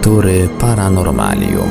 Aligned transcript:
Lektury 0.00 0.48
Paranormalium. 0.60 1.70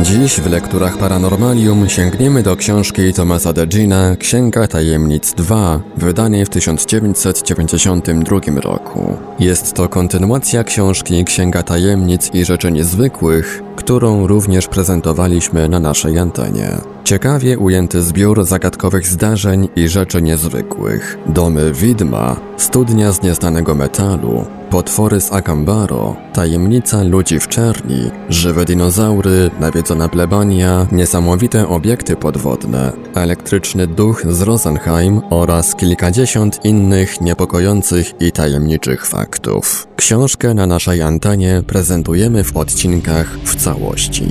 Dziś 0.00 0.40
w 0.40 0.50
lekturach 0.50 0.98
Paranormalium 0.98 1.88
sięgniemy 1.88 2.42
do 2.42 2.56
książki 2.56 3.12
Tomasa 3.12 3.52
Degina 3.52 4.16
Księga 4.16 4.68
Tajemnic 4.68 5.34
2, 5.34 5.80
wydanej 5.96 6.44
w 6.44 6.48
1992 6.48 8.60
roku. 8.60 9.16
Jest 9.38 9.74
to 9.74 9.88
kontynuacja 9.88 10.64
książki 10.64 11.24
Księga 11.24 11.62
Tajemnic 11.62 12.34
i 12.34 12.44
Rzeczy 12.44 12.72
Niezwykłych, 12.72 13.62
którą 13.88 14.26
również 14.26 14.66
prezentowaliśmy 14.66 15.68
na 15.68 15.80
naszej 15.80 16.18
antenie. 16.18 16.70
Ciekawie 17.04 17.58
ujęty 17.58 18.02
zbiór 18.02 18.44
zagadkowych 18.44 19.06
zdarzeń 19.06 19.68
i 19.76 19.88
rzeczy 19.88 20.22
niezwykłych. 20.22 21.18
Domy 21.26 21.72
widma, 21.72 22.36
studnia 22.56 23.12
z 23.12 23.22
nieznanego 23.22 23.74
metalu, 23.74 24.44
potwory 24.70 25.20
z 25.20 25.32
Akambaro, 25.32 26.16
tajemnica 26.32 27.02
ludzi 27.02 27.40
w 27.40 27.48
czerni, 27.48 28.10
żywe 28.28 28.64
dinozaury, 28.64 29.50
nawiedzona 29.60 30.08
plebania, 30.08 30.86
niesamowite 30.92 31.68
obiekty 31.68 32.16
podwodne, 32.16 32.92
elektryczny 33.14 33.86
duch 33.86 34.22
z 34.32 34.42
Rosenheim 34.42 35.20
oraz 35.30 35.74
kilkadziesiąt 35.74 36.64
innych 36.64 37.20
niepokojących 37.20 38.20
i 38.20 38.32
tajemniczych 38.32 39.06
faktów. 39.06 39.86
Książkę 39.96 40.54
na 40.54 40.66
naszej 40.66 41.02
antenie 41.02 41.62
prezentujemy 41.66 42.44
w 42.44 42.56
odcinkach 42.56 43.38
w 43.44 43.54
całości. 43.78 44.24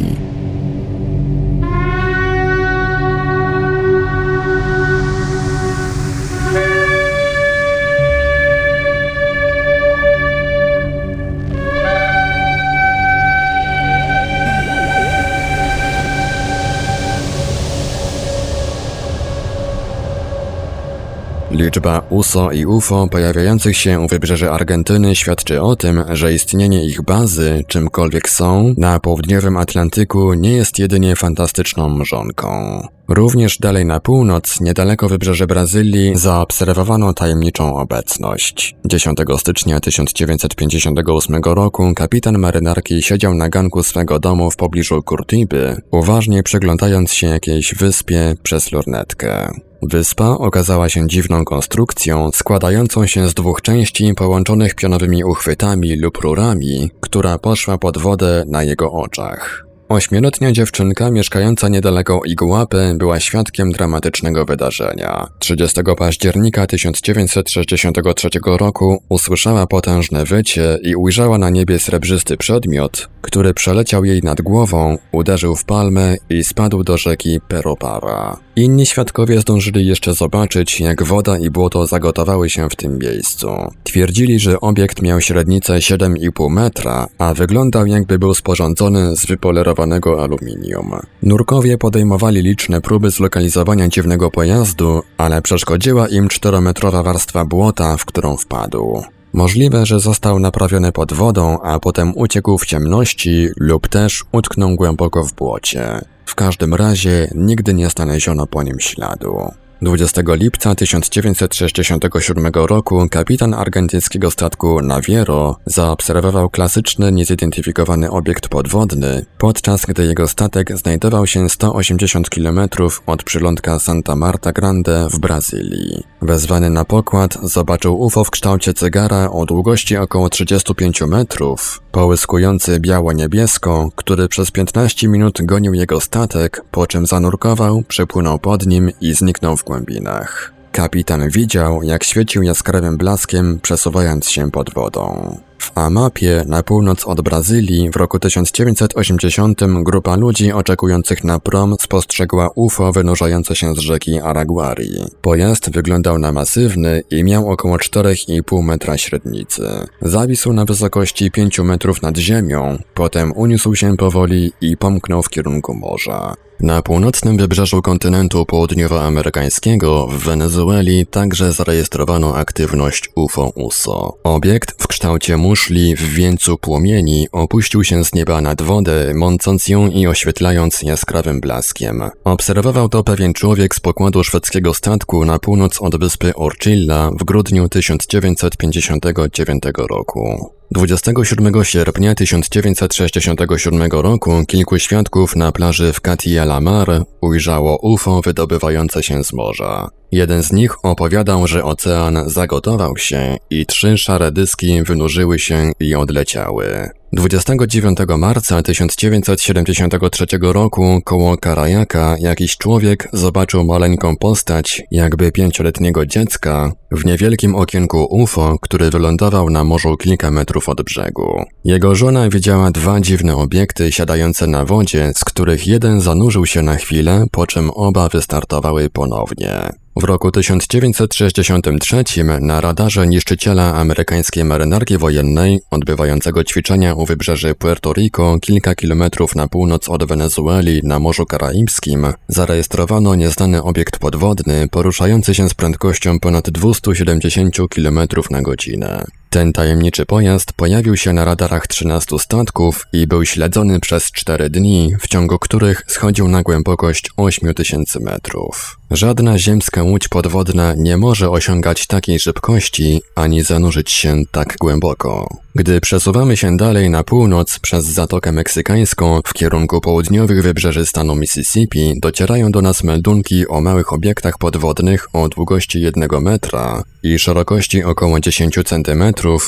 Liczba 21.57 22.01
USO 22.09 22.51
i 22.51 22.65
UFO 22.65 23.07
pojawiających 23.07 23.77
się 23.77 23.99
u 23.99 24.07
wybrzeży 24.07 24.51
Argentyny 24.51 25.15
świadczy 25.15 25.61
o 25.61 25.75
tym, 25.75 26.03
że 26.11 26.33
istnienie 26.33 26.85
ich 26.85 27.01
bazy, 27.01 27.63
czymkolwiek 27.67 28.29
są, 28.29 28.73
na 28.77 28.99
południowym 28.99 29.57
Atlantyku 29.57 30.33
nie 30.33 30.51
jest 30.51 30.79
jedynie 30.79 31.15
fantastyczną 31.15 31.89
mrzonką. 31.89 32.81
Również 33.07 33.57
dalej 33.57 33.85
na 33.85 33.99
północ, 33.99 34.61
niedaleko 34.61 35.09
wybrzeży 35.09 35.47
Brazylii, 35.47 36.11
zaobserwowano 36.15 37.13
tajemniczą 37.13 37.75
obecność. 37.75 38.75
10 38.85 39.17
stycznia 39.37 39.79
1958 39.79 41.41
roku 41.43 41.93
kapitan 41.95 42.37
marynarki 42.37 43.01
siedział 43.01 43.33
na 43.33 43.49
ganku 43.49 43.83
swego 43.83 44.19
domu 44.19 44.51
w 44.51 44.55
pobliżu 44.55 45.03
Kurtiby, 45.03 45.75
uważnie 45.91 46.43
przyglądając 46.43 47.13
się 47.13 47.27
jakiejś 47.27 47.75
wyspie 47.75 48.35
przez 48.43 48.71
lornetkę. 48.71 49.51
Wyspa 49.81 50.29
okazała 50.29 50.89
się 50.89 51.07
dziwną 51.07 51.45
konstrukcją, 51.45 52.29
składającą 52.33 53.07
się 53.07 53.27
z 53.29 53.33
dwóch 53.33 53.61
części 53.61 54.13
połączonych 54.13 54.75
pionowymi 54.75 55.23
uchwytami 55.23 55.95
lub 55.95 56.17
rurami, 56.17 56.91
która 57.01 57.37
poszła 57.37 57.77
pod 57.77 57.97
wodę 57.97 58.43
na 58.47 58.63
jego 58.63 58.91
oczach. 58.91 59.67
Ośmioletnia 59.89 60.51
dziewczynka 60.51 61.11
mieszkająca 61.11 61.69
niedaleko 61.69 62.21
Iguapy 62.25 62.95
była 62.97 63.19
świadkiem 63.19 63.71
dramatycznego 63.71 64.45
wydarzenia. 64.45 65.27
30 65.39 65.81
października 65.97 66.67
1963 66.67 68.29
roku 68.45 69.03
usłyszała 69.09 69.67
potężne 69.67 70.25
wycie 70.25 70.77
i 70.81 70.95
ujrzała 70.95 71.37
na 71.37 71.49
niebie 71.49 71.79
srebrzysty 71.79 72.37
przedmiot, 72.37 73.09
który 73.21 73.53
przeleciał 73.53 74.05
jej 74.05 74.21
nad 74.23 74.41
głową, 74.41 74.97
uderzył 75.11 75.55
w 75.55 75.65
palmę 75.65 76.15
i 76.29 76.43
spadł 76.43 76.83
do 76.83 76.97
rzeki 76.97 77.39
Peropara. 77.47 78.46
Inni 78.57 78.85
świadkowie 78.85 79.41
zdążyli 79.41 79.87
jeszcze 79.87 80.13
zobaczyć, 80.13 80.79
jak 80.79 81.03
woda 81.03 81.37
i 81.37 81.49
błoto 81.49 81.87
zagotowały 81.87 82.49
się 82.49 82.69
w 82.69 82.75
tym 82.75 82.99
miejscu. 82.99 83.47
Twierdzili, 83.83 84.39
że 84.39 84.61
obiekt 84.61 85.01
miał 85.01 85.21
średnicę 85.21 85.73
7,5 85.73 86.49
metra, 86.51 87.07
a 87.17 87.33
wyglądał 87.33 87.87
jakby 87.87 88.19
był 88.19 88.33
sporządzony 88.33 89.15
z 89.15 89.25
wypolerowanego 89.25 90.23
aluminium. 90.23 90.91
Nurkowie 91.23 91.77
podejmowali 91.77 92.41
liczne 92.41 92.81
próby 92.81 93.11
zlokalizowania 93.11 93.87
dziwnego 93.87 94.31
pojazdu, 94.31 95.01
ale 95.17 95.41
przeszkodziła 95.41 96.07
im 96.07 96.27
4-metrowa 96.27 97.03
warstwa 97.03 97.45
błota, 97.45 97.97
w 97.97 98.05
którą 98.05 98.37
wpadł. 98.37 99.03
Możliwe, 99.33 99.85
że 99.85 99.99
został 99.99 100.39
naprawiony 100.39 100.91
pod 100.91 101.13
wodą, 101.13 101.59
a 101.61 101.79
potem 101.79 102.13
uciekł 102.15 102.57
w 102.57 102.65
ciemności 102.65 103.47
lub 103.57 103.87
też 103.87 104.23
utknął 104.31 104.75
głęboko 104.75 105.23
w 105.23 105.33
błocie. 105.33 106.01
W 106.27 106.35
każdym 106.35 106.73
razie 106.73 107.31
nigdy 107.35 107.73
nie 107.73 107.89
znaleziono 107.89 108.47
po 108.47 108.63
nim 108.63 108.79
śladu. 108.79 109.51
20 109.81 110.21
lipca 110.27 110.75
1967 110.75 112.51
roku 112.53 113.07
kapitan 113.11 113.53
argentyńskiego 113.53 114.31
statku 114.31 114.81
Naviero 114.81 115.55
zaobserwował 115.65 116.49
klasyczny, 116.49 117.11
niezidentyfikowany 117.11 118.11
obiekt 118.11 118.47
podwodny, 118.47 119.25
podczas 119.37 119.85
gdy 119.85 120.05
jego 120.05 120.27
statek 120.27 120.77
znajdował 120.77 121.27
się 121.27 121.49
180 121.49 122.29
km 122.29 122.59
od 123.05 123.23
przylądka 123.23 123.79
Santa 123.79 124.15
Marta 124.15 124.51
Grande 124.51 125.07
w 125.11 125.19
Brazylii. 125.19 126.03
Wezwany 126.21 126.69
na 126.69 126.85
pokład 126.85 127.37
zobaczył 127.43 127.99
UFO 128.01 128.23
w 128.23 128.31
kształcie 128.31 128.73
cygara 128.73 129.31
o 129.31 129.45
długości 129.45 129.97
około 129.97 130.29
35 130.29 131.01
metrów, 131.01 131.81
połyskujący 131.91 132.79
biało-niebiesko, 132.79 133.89
który 133.95 134.27
przez 134.27 134.51
15 134.51 135.07
minut 135.07 135.39
gonił 135.41 135.73
jego 135.73 136.01
statek, 136.01 136.63
po 136.71 136.87
czym 136.87 137.05
zanurkował, 137.05 137.83
przepłynął 137.87 138.39
pod 138.39 138.65
nim 138.65 138.91
i 139.01 139.13
zniknął 139.13 139.57
w 139.57 139.66
głębinach. 139.67 140.53
Kapitan 140.71 141.29
widział, 141.29 141.83
jak 141.83 142.03
świecił 142.03 142.43
jaskrawym 142.43 142.97
blaskiem, 142.97 143.59
przesuwając 143.61 144.29
się 144.29 144.51
pod 144.51 144.73
wodą. 144.73 145.37
W 145.59 145.71
Amapie, 145.75 146.43
na 146.47 146.63
północ 146.63 147.07
od 147.07 147.21
Brazylii, 147.21 147.89
w 147.89 147.95
roku 147.95 148.19
1980 148.19 149.61
grupa 149.83 150.15
ludzi 150.15 150.51
oczekujących 150.51 151.23
na 151.23 151.39
prom 151.39 151.75
spostrzegła 151.81 152.49
UFO 152.55 152.91
wynurzające 152.91 153.55
się 153.55 153.73
z 153.73 153.77
rzeki 153.77 154.19
Araguari. 154.19 154.91
Pojazd 155.21 155.69
wyglądał 155.69 156.19
na 156.19 156.31
masywny 156.31 157.03
i 157.11 157.23
miał 157.23 157.49
około 157.49 157.77
4,5 157.77 158.63
metra 158.63 158.97
średnicy. 158.97 159.63
Zawisł 160.01 160.53
na 160.53 160.65
wysokości 160.65 161.31
5 161.31 161.59
metrów 161.59 162.01
nad 162.01 162.17
ziemią, 162.17 162.77
potem 162.93 163.33
uniósł 163.35 163.75
się 163.75 163.97
powoli 163.97 164.51
i 164.61 164.77
pomknął 164.77 165.23
w 165.23 165.29
kierunku 165.29 165.73
morza. 165.73 166.35
Na 166.59 166.81
północnym 166.81 167.37
wybrzeżu 167.37 167.81
kontynentu 167.81 168.45
południowoamerykańskiego 168.45 170.07
w 170.07 170.17
Wenezueli 170.23 171.05
także 171.05 171.51
zarejestrowano 171.51 172.35
aktywność 172.35 173.09
UFO-USO. 173.15 174.17
Obiekt 174.23 174.83
w 174.83 174.87
kształcie 174.87 175.37
muszli 175.47 175.95
w 175.95 176.13
wieńcu 176.13 176.57
płomieni 176.57 177.27
opuścił 177.31 177.83
się 177.83 178.03
z 178.03 178.13
nieba 178.13 178.41
nad 178.41 178.61
wodę, 178.61 179.13
mącąc 179.13 179.67
ją 179.67 179.87
i 179.87 180.07
oświetlając 180.07 180.81
jaskrawym 180.81 181.41
blaskiem. 181.41 182.03
Obserwował 182.23 182.89
to 182.89 183.03
pewien 183.03 183.33
człowiek 183.33 183.75
z 183.75 183.79
pokładu 183.79 184.23
szwedzkiego 184.23 184.73
statku 184.73 185.25
na 185.25 185.39
północ 185.39 185.81
od 185.81 185.99
wyspy 185.99 186.35
Orchilla 186.35 187.11
w 187.19 187.23
grudniu 187.23 187.69
1959 187.69 189.63
roku. 189.89 190.56
27 190.71 191.63
sierpnia 191.63 192.15
1967 192.15 193.91
roku 193.91 194.45
kilku 194.47 194.79
świadków 194.79 195.35
na 195.35 195.51
plaży 195.51 195.93
w 195.93 196.01
Katia 196.01 196.45
Lamar 196.45 197.03
ujrzało 197.21 197.77
UFO 197.77 198.21
wydobywające 198.21 199.03
się 199.03 199.23
z 199.23 199.33
morza. 199.33 199.89
Jeden 200.11 200.43
z 200.43 200.51
nich 200.51 200.85
opowiadał, 200.85 201.47
że 201.47 201.63
ocean 201.63 202.23
zagotował 202.25 202.97
się 202.97 203.37
i 203.49 203.65
trzy 203.65 203.97
szare 203.97 204.31
dyski 204.31 204.83
wynurzyły 204.83 205.39
się 205.39 205.71
i 205.79 205.95
odleciały. 205.95 206.89
29 207.17 207.97
marca 208.17 208.61
1973 208.61 210.25
roku 210.41 211.01
koło 211.05 211.37
Karajaka 211.37 212.15
jakiś 212.19 212.57
człowiek 212.57 213.09
zobaczył 213.13 213.65
maleńką 213.65 214.15
postać, 214.17 214.81
jakby 214.91 215.31
pięcioletniego 215.31 216.05
dziecka, 216.05 216.71
w 216.91 217.05
niewielkim 217.05 217.55
okienku 217.55 218.07
UFO, 218.09 218.57
który 218.61 218.89
wylądował 218.89 219.49
na 219.49 219.63
morzu 219.63 219.97
kilka 219.97 220.31
metrów 220.31 220.69
od 220.69 220.81
brzegu. 220.81 221.43
Jego 221.63 221.95
żona 221.95 222.29
widziała 222.29 222.71
dwa 222.71 222.99
dziwne 222.99 223.35
obiekty 223.35 223.91
siadające 223.91 224.47
na 224.47 224.65
wodzie, 224.65 225.11
z 225.15 225.23
których 225.23 225.67
jeden 225.67 226.01
zanurzył 226.01 226.45
się 226.45 226.61
na 226.61 226.75
chwilę, 226.75 227.25
po 227.31 227.47
czym 227.47 227.69
oba 227.69 228.09
wystartowały 228.09 228.89
ponownie. 228.89 229.69
W 229.99 230.03
roku 230.03 230.31
1963 230.31 232.03
na 232.41 232.61
radarze 232.61 233.07
niszczyciela 233.07 233.75
amerykańskiej 233.75 234.45
marynarki 234.45 234.97
wojennej, 234.97 235.59
odbywającego 235.71 236.43
ćwiczenia 236.43 236.93
u 236.93 237.05
wybrzeży 237.05 237.55
Puerto 237.55 237.93
Rico 237.93 238.39
kilka 238.41 238.75
kilometrów 238.75 239.35
na 239.35 239.47
północ 239.47 239.89
od 239.89 240.03
Wenezueli 240.03 240.81
na 240.83 240.99
Morzu 240.99 241.25
Karaibskim, 241.25 242.07
zarejestrowano 242.27 243.15
nieznany 243.15 243.63
obiekt 243.63 243.99
podwodny 243.99 244.67
poruszający 244.71 245.35
się 245.35 245.49
z 245.49 245.53
prędkością 245.53 246.19
ponad 246.19 246.49
270 246.49 247.55
km 247.75 247.99
na 248.31 248.41
godzinę. 248.41 249.05
Ten 249.29 249.53
tajemniczy 249.53 250.05
pojazd 250.05 250.53
pojawił 250.53 250.97
się 250.97 251.13
na 251.13 251.25
radarach 251.25 251.67
13 251.67 252.19
statków 252.19 252.87
i 252.93 253.07
był 253.07 253.25
śledzony 253.25 253.79
przez 253.79 254.11
4 254.11 254.49
dni, 254.49 254.93
w 254.99 255.07
ciągu 255.07 255.39
których 255.39 255.83
schodził 255.87 256.27
na 256.27 256.43
głębokość 256.43 257.09
8000 257.17 257.99
metrów. 257.99 258.79
Żadna 258.91 259.37
ziemska 259.37 259.83
łódź 259.83 260.07
podwodna 260.07 260.73
nie 260.77 260.97
może 260.97 261.29
osiągać 261.29 261.87
takiej 261.87 262.19
szybkości 262.19 263.01
ani 263.15 263.41
zanurzyć 263.43 263.91
się 263.91 264.15
tak 264.31 264.55
głęboko. 264.59 265.27
Gdy 265.57 265.81
przesuwamy 265.81 266.37
się 266.37 266.57
dalej 266.57 266.89
na 266.89 267.03
północ 267.03 267.59
przez 267.59 267.85
Zatokę 267.85 268.31
Meksykańską 268.31 269.21
w 269.25 269.33
kierunku 269.33 269.81
południowych 269.81 270.43
wybrzeży 270.43 270.85
stanu 270.85 271.15
Mississippi, 271.15 271.93
docierają 272.01 272.51
do 272.51 272.61
nas 272.61 272.83
meldunki 272.83 273.47
o 273.47 273.61
małych 273.61 273.93
obiektach 273.93 274.37
podwodnych 274.37 275.07
o 275.13 275.29
długości 275.29 275.81
1 275.81 276.21
metra 276.21 276.83
i 277.03 277.19
szerokości 277.19 277.83
około 277.83 278.19
10 278.19 278.59
cm, 278.65 279.03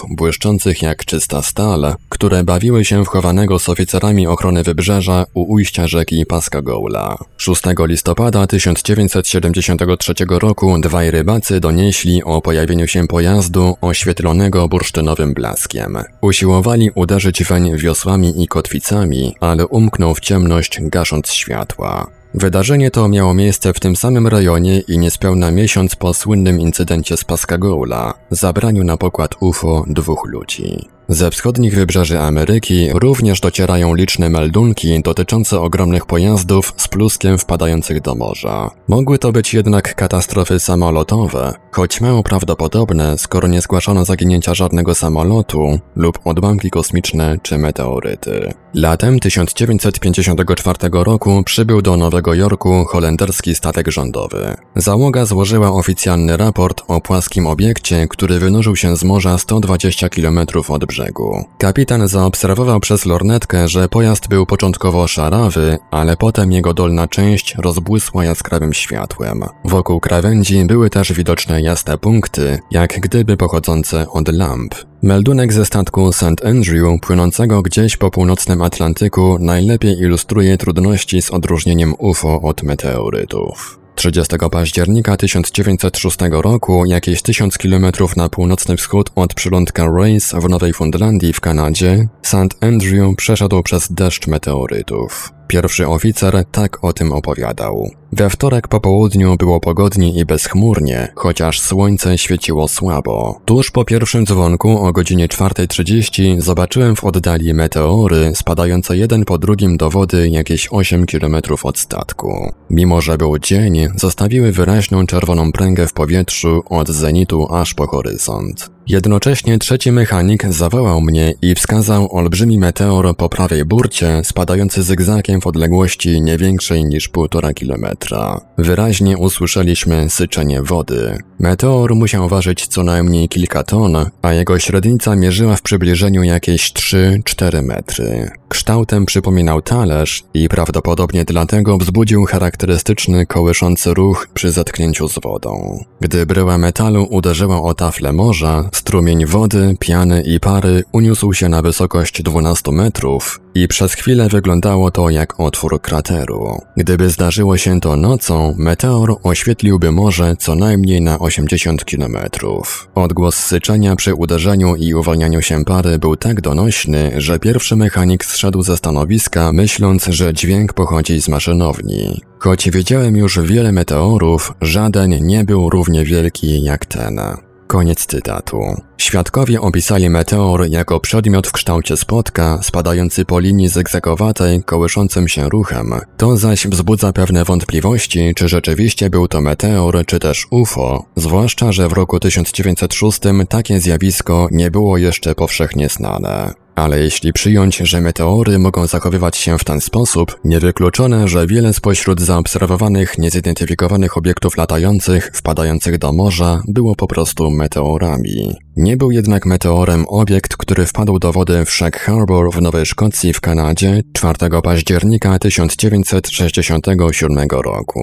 błyszczących 0.10 0.82
jak 0.82 1.06
czysta 1.06 1.42
stal, 1.42 1.96
które 2.10 2.44
bawiły 2.44 2.86
się 2.86 3.06
w 3.06 3.08
chowanego 3.08 3.60
z 3.60 3.70
oficerami 3.70 4.28
ochrony 4.28 4.64
wybrzeża 4.64 5.26
u 5.34 5.54
ujścia 5.54 5.88
rzeki 5.88 6.26
Pascagoula. 6.26 7.18
6 7.38 7.62
listopada 7.80 8.48
1973 8.48 10.14
roku 10.30 10.78
dwaj 10.82 11.12
rybacy 11.12 11.60
donieśli 11.60 12.24
o 12.24 12.42
pojawieniu 12.42 12.88
się 12.88 13.08
pojazdu 13.08 13.76
oświetlonego 13.82 14.68
bursztynowym 14.68 15.34
blaskiem. 15.34 15.99
Usiłowali 16.22 16.92
uderzyć 16.96 17.44
weń 17.44 17.78
wiosłami 17.78 18.44
i 18.44 18.48
kotwicami, 18.48 19.36
ale 19.40 19.68
umknął 19.68 20.16
w 20.16 20.20
ciemność, 20.20 20.80
gasząc 20.82 21.32
światła. 21.32 22.08
Wydarzenie 22.34 22.92
to 22.92 23.08
miało 23.08 23.34
miejsce 23.34 23.74
w 23.74 23.80
tym 23.80 23.96
samym 23.96 24.28
rejonie 24.28 24.80
i 24.80 24.98
niespełna 24.98 25.52
miesiąc 25.52 25.96
po 25.96 26.14
słynnym 26.14 26.60
incydencie 26.60 27.18
z 27.18 27.24
Pascagoula, 27.24 28.14
zabraniu 28.30 28.84
na 28.84 28.98
pokład 28.98 29.36
UFO 29.40 29.86
dwóch 29.88 30.28
ludzi. 30.28 30.99
Ze 31.12 31.32
wschodnich 31.32 31.76
wybrzeży 31.76 32.20
Ameryki 32.20 32.90
również 32.94 33.40
docierają 33.40 33.94
liczne 33.96 34.30
meldunki 34.30 35.02
dotyczące 35.02 35.60
ogromnych 35.60 36.06
pojazdów 36.06 36.74
z 36.78 36.88
pluskiem 36.88 37.38
wpadających 37.38 38.02
do 38.02 38.16
morza. 38.16 38.72
Mogły 38.88 39.18
to 39.18 39.32
być 39.32 39.54
jednak 39.54 39.96
katastrofy 39.96 40.60
samolotowe, 40.60 41.54
choć 41.72 42.02
mało 42.02 42.24
prawdopodobne, 42.24 43.18
skoro 43.18 43.48
nie 43.48 43.62
zgłaszano 43.62 44.06
zaginięcia 44.06 44.54
żadnego 44.54 44.96
samolotu 44.96 45.80
lub 45.96 46.20
odłamki 46.24 46.70
kosmiczne 46.70 47.38
czy 47.44 47.58
meteoryty. 47.58 48.54
Latem 48.74 49.20
1954 49.20 50.78
roku 50.92 51.44
przybył 51.44 51.82
do 51.82 51.98
Nowego 51.98 52.34
Jorku 52.34 52.86
holenderski 52.86 53.56
statek 53.56 53.92
rządowy. 53.92 54.56
Załoga 54.76 55.26
złożyła 55.26 55.72
oficjalny 55.72 56.38
raport 56.38 56.84
o 56.88 57.02
płaskim 57.02 57.48
obiekcie, 57.48 58.08
który 58.08 58.40
wynurzył 58.40 58.76
się 58.76 58.98
z 58.98 59.04
morza 59.04 59.38
120 59.38 60.10
km 60.10 60.40
od 60.70 60.86
brzegu 60.86 60.99
brzegu. 61.00 61.46
Kapitan 61.58 62.08
zaobserwował 62.08 62.80
przez 62.80 63.06
lornetkę, 63.06 63.68
że 63.68 63.90
pojazd 63.90 64.28
był 64.28 64.46
początkowo 64.46 65.08
szarawy, 65.08 65.78
ale 65.92 66.18
potem 66.18 66.52
jego 66.52 66.74
dolna 66.74 67.08
część 67.08 67.56
rozbłysła 67.56 68.26
jaskrawym 68.26 68.74
światłem. 68.74 69.44
Wokół 69.66 70.00
krawędzi 70.00 70.66
były 70.66 70.90
też 70.90 71.14
widoczne 71.14 71.62
jasne 71.62 71.98
punkty, 71.98 72.60
jak 72.72 73.00
gdyby 73.00 73.38
pochodzące 73.38 74.10
od 74.10 74.28
lamp. 74.28 74.76
Meldunek 75.02 75.54
ze 75.54 75.66
statku 75.66 76.14
St. 76.14 76.46
Andrew, 76.46 77.00
płynącego 77.02 77.62
gdzieś 77.62 77.98
po 77.98 78.12
północnym 78.12 78.62
Atlantyku, 78.62 79.38
najlepiej 79.40 80.00
ilustruje 80.00 80.58
trudności 80.58 81.22
z 81.22 81.32
odróżnieniem 81.32 81.94
UFO 81.98 82.42
od 82.42 82.64
meteorytów. 82.64 83.79
30 84.00 84.36
października 84.52 85.18
1906 85.18 86.18
roku, 86.32 86.86
jakieś 86.86 87.22
1000 87.22 87.58
km 87.58 87.86
na 88.18 88.30
północny 88.30 88.78
wschód 88.78 89.12
od 89.16 89.34
przylądka 89.34 89.86
Race 89.86 90.40
w 90.40 90.50
Nowej 90.50 90.74
Fundlandii 90.74 91.34
w 91.34 91.40
Kanadzie, 91.40 92.08
St. 92.24 92.36
Andrew 92.62 93.16
przeszedł 93.16 93.64
przez 93.64 93.92
deszcz 93.92 94.28
meteorytów. 94.28 95.34
Pierwszy 95.48 95.88
oficer 95.88 96.46
tak 96.52 96.84
o 96.84 96.94
tym 96.94 97.12
opowiadał. 97.12 97.92
We 98.12 98.30
wtorek 98.30 98.68
po 98.68 98.80
południu 98.80 99.36
było 99.38 99.60
pogodnie 99.60 100.14
i 100.14 100.26
bezchmurnie, 100.26 101.12
chociaż 101.16 101.62
słońce 101.62 102.18
świeciło 102.18 102.68
słabo. 102.68 103.42
Tuż 103.46 103.72
po 103.72 103.86
pierwszym 103.86 104.26
dzwonku 104.26 104.86
o 104.86 104.92
godzinie 104.92 105.28
4.30 105.28 106.42
zobaczyłem 106.42 106.96
w 106.96 107.04
oddali 107.04 107.54
meteory 107.54 108.32
spadające 108.36 108.98
jeden 108.98 109.26
po 109.26 109.38
drugim 109.38 109.78
do 109.78 109.90
wody 109.90 110.30
jakieś 110.30 110.68
8 110.72 111.06
km 111.06 111.36
od 111.64 111.80
statku. 111.80 112.54
Mimo, 112.70 113.02
że 113.02 113.18
był 113.18 113.40
dzień, 113.40 113.88
zostawiły 113.96 114.52
wyraźną 114.52 115.06
czerwoną 115.06 115.52
pręgę 115.52 115.88
w 115.88 115.94
powietrzu 115.94 116.64
od 116.70 116.90
zenitu 116.90 117.48
aż 117.54 117.74
po 117.74 117.88
horyzont. 117.88 118.70
Jednocześnie 118.90 119.58
trzeci 119.58 119.92
mechanik 119.92 120.46
zawołał 120.46 121.02
mnie 121.02 121.34
i 121.42 121.56
wskazał 121.56 122.16
olbrzymi 122.16 122.60
meteor 122.60 123.16
po 123.18 123.30
prawej 123.30 123.66
burcie, 123.66 124.22
spadający 124.24 124.84
zygzakiem 124.84 125.42
w 125.42 125.48
odległości 125.48 126.22
nie 126.22 126.38
większej 126.38 126.86
niż 126.86 127.08
półtora 127.08 127.54
kilometra. 128.00 128.42
Wyraźnie 128.58 129.18
usłyszeliśmy 129.18 130.10
syczenie 130.10 130.62
wody. 130.62 131.18
Meteor 131.40 131.96
musiał 131.96 132.30
ważyć 132.30 132.68
co 132.68 132.84
najmniej 132.84 133.30
kilka 133.30 133.64
ton, 133.64 133.96
a 134.22 134.34
jego 134.34 134.60
średnica 134.60 135.16
mierzyła 135.16 135.56
w 135.56 135.62
przybliżeniu 135.62 136.24
jakieś 136.24 136.74
3-4 136.74 137.64
metry. 137.64 138.32
Kształtem 138.50 139.06
przypominał 139.06 139.62
talerz 139.62 140.24
i 140.34 140.50
prawdopodobnie 140.50 141.26
dlatego 141.26 141.78
wzbudził 141.78 142.26
charakterystyczny 142.26 143.26
kołyszący 143.26 143.94
ruch 143.94 144.28
przy 144.34 144.52
zetknięciu 144.52 145.08
z 145.08 145.20
wodą. 145.20 145.84
Gdy 146.02 146.26
bryła 146.26 146.58
metalu 146.58 147.08
uderzyła 147.10 147.62
o 147.62 147.74
tafle 147.74 148.14
morza, 148.14 148.70
strumień 148.74 149.26
wody, 149.26 149.76
piany 149.80 150.22
i 150.22 150.40
pary 150.40 150.84
uniósł 150.92 151.34
się 151.34 151.50
na 151.50 151.62
wysokość 151.62 152.24
12 152.24 152.72
metrów 152.72 153.40
i 153.56 153.68
przez 153.68 153.94
chwilę 153.94 154.30
wyglądało 154.30 154.92
to 154.92 155.10
jak 155.10 155.40
otwór 155.40 155.82
krateru. 155.82 156.62
Gdyby 156.78 157.10
zdarzyło 157.10 157.58
się 157.58 157.80
to 157.80 157.96
nocą, 157.96 158.56
meteor 158.58 159.16
oświetliłby 159.24 159.92
morze 159.92 160.36
co 160.40 160.56
najmniej 160.56 161.02
na 161.02 161.20
80 161.30 161.86
kilometrów. 161.86 162.90
Odgłos 162.96 163.36
syczenia 163.36 163.96
przy 163.96 164.14
uderzeniu 164.14 164.76
i 164.76 164.94
uwalnianiu 164.94 165.42
się 165.42 165.66
pary 165.66 166.00
był 166.00 166.16
tak 166.16 166.42
donośny, 166.42 167.12
że 167.18 167.40
pierwszy 167.40 167.76
mechanik 167.76 168.26
zszedł 168.26 168.64
ze 168.64 168.78
stanowiska, 168.78 169.52
myśląc, 169.54 170.06
że 170.06 170.34
dźwięk 170.34 170.74
pochodzi 170.74 171.22
z 171.22 171.28
maszynowni. 171.28 172.22
Choć 172.40 172.70
wiedziałem 172.70 173.18
już 173.18 173.40
wiele 173.40 173.72
meteorów, 173.72 174.54
żaden 174.62 175.28
nie 175.28 175.44
był 175.44 175.70
równie 175.70 176.06
wielki 176.06 176.64
jak 176.64 176.86
ten. 176.86 177.20
Koniec 177.70 178.06
cytatu. 178.06 178.58
Świadkowie 178.98 179.62
opisali 179.62 180.10
meteor 180.10 180.70
jako 180.70 181.00
przedmiot 181.00 181.48
w 181.48 181.52
kształcie 181.52 181.98
spotka, 181.98 182.60
spadający 182.64 183.26
po 183.26 183.40
linii 183.40 183.70
zygzakowatej, 183.70 184.64
kołyszącym 184.64 185.28
się 185.28 185.50
ruchem. 185.50 185.94
To 186.18 186.38
zaś 186.38 186.68
wzbudza 186.68 187.14
pewne 187.14 187.46
wątpliwości, 187.46 188.34
czy 188.36 188.48
rzeczywiście 188.48 189.10
był 189.10 189.28
to 189.28 189.42
meteor, 189.42 190.06
czy 190.06 190.20
też 190.20 190.48
UFO, 190.52 191.06
zwłaszcza, 191.16 191.72
że 191.72 191.90
w 191.90 191.94
roku 191.94 192.20
1906 192.20 193.20
takie 193.50 193.80
zjawisko 193.80 194.48
nie 194.52 194.72
było 194.72 194.98
jeszcze 194.98 195.36
powszechnie 195.36 195.90
znane. 195.90 196.54
Ale 196.80 197.00
jeśli 197.00 197.34
przyjąć, 197.34 197.78
że 197.78 198.02
meteory 198.02 198.60
mogą 198.60 198.88
zachowywać 198.88 199.38
się 199.38 199.58
w 199.58 199.64
ten 199.64 199.82
sposób, 199.82 200.40
niewykluczone, 200.44 201.28
że 201.28 201.48
wiele 201.48 201.74
spośród 201.74 202.22
zaobserwowanych, 202.22 203.18
niezidentyfikowanych 203.18 204.18
obiektów 204.18 204.58
latających, 204.58 205.32
wpadających 205.34 205.98
do 205.98 206.14
morza, 206.14 206.62
było 206.68 206.96
po 206.96 207.08
prostu 207.08 207.52
meteorami. 207.52 208.56
Nie 208.78 208.98
był 208.98 209.12
jednak 209.12 209.46
meteorem 209.46 210.06
obiekt, 210.08 210.58
który 210.58 210.86
wpadł 210.86 211.20
do 211.20 211.32
wody 211.32 211.66
w 211.66 211.70
Shag 211.70 212.00
Harbor 212.00 212.54
w 212.54 212.62
Nowej 212.62 212.86
Szkocji 212.86 213.34
w 213.34 213.42
Kanadzie 213.42 214.02
4 214.14 214.34
października 214.64 215.40
1967 215.40 217.48
roku. 217.50 218.02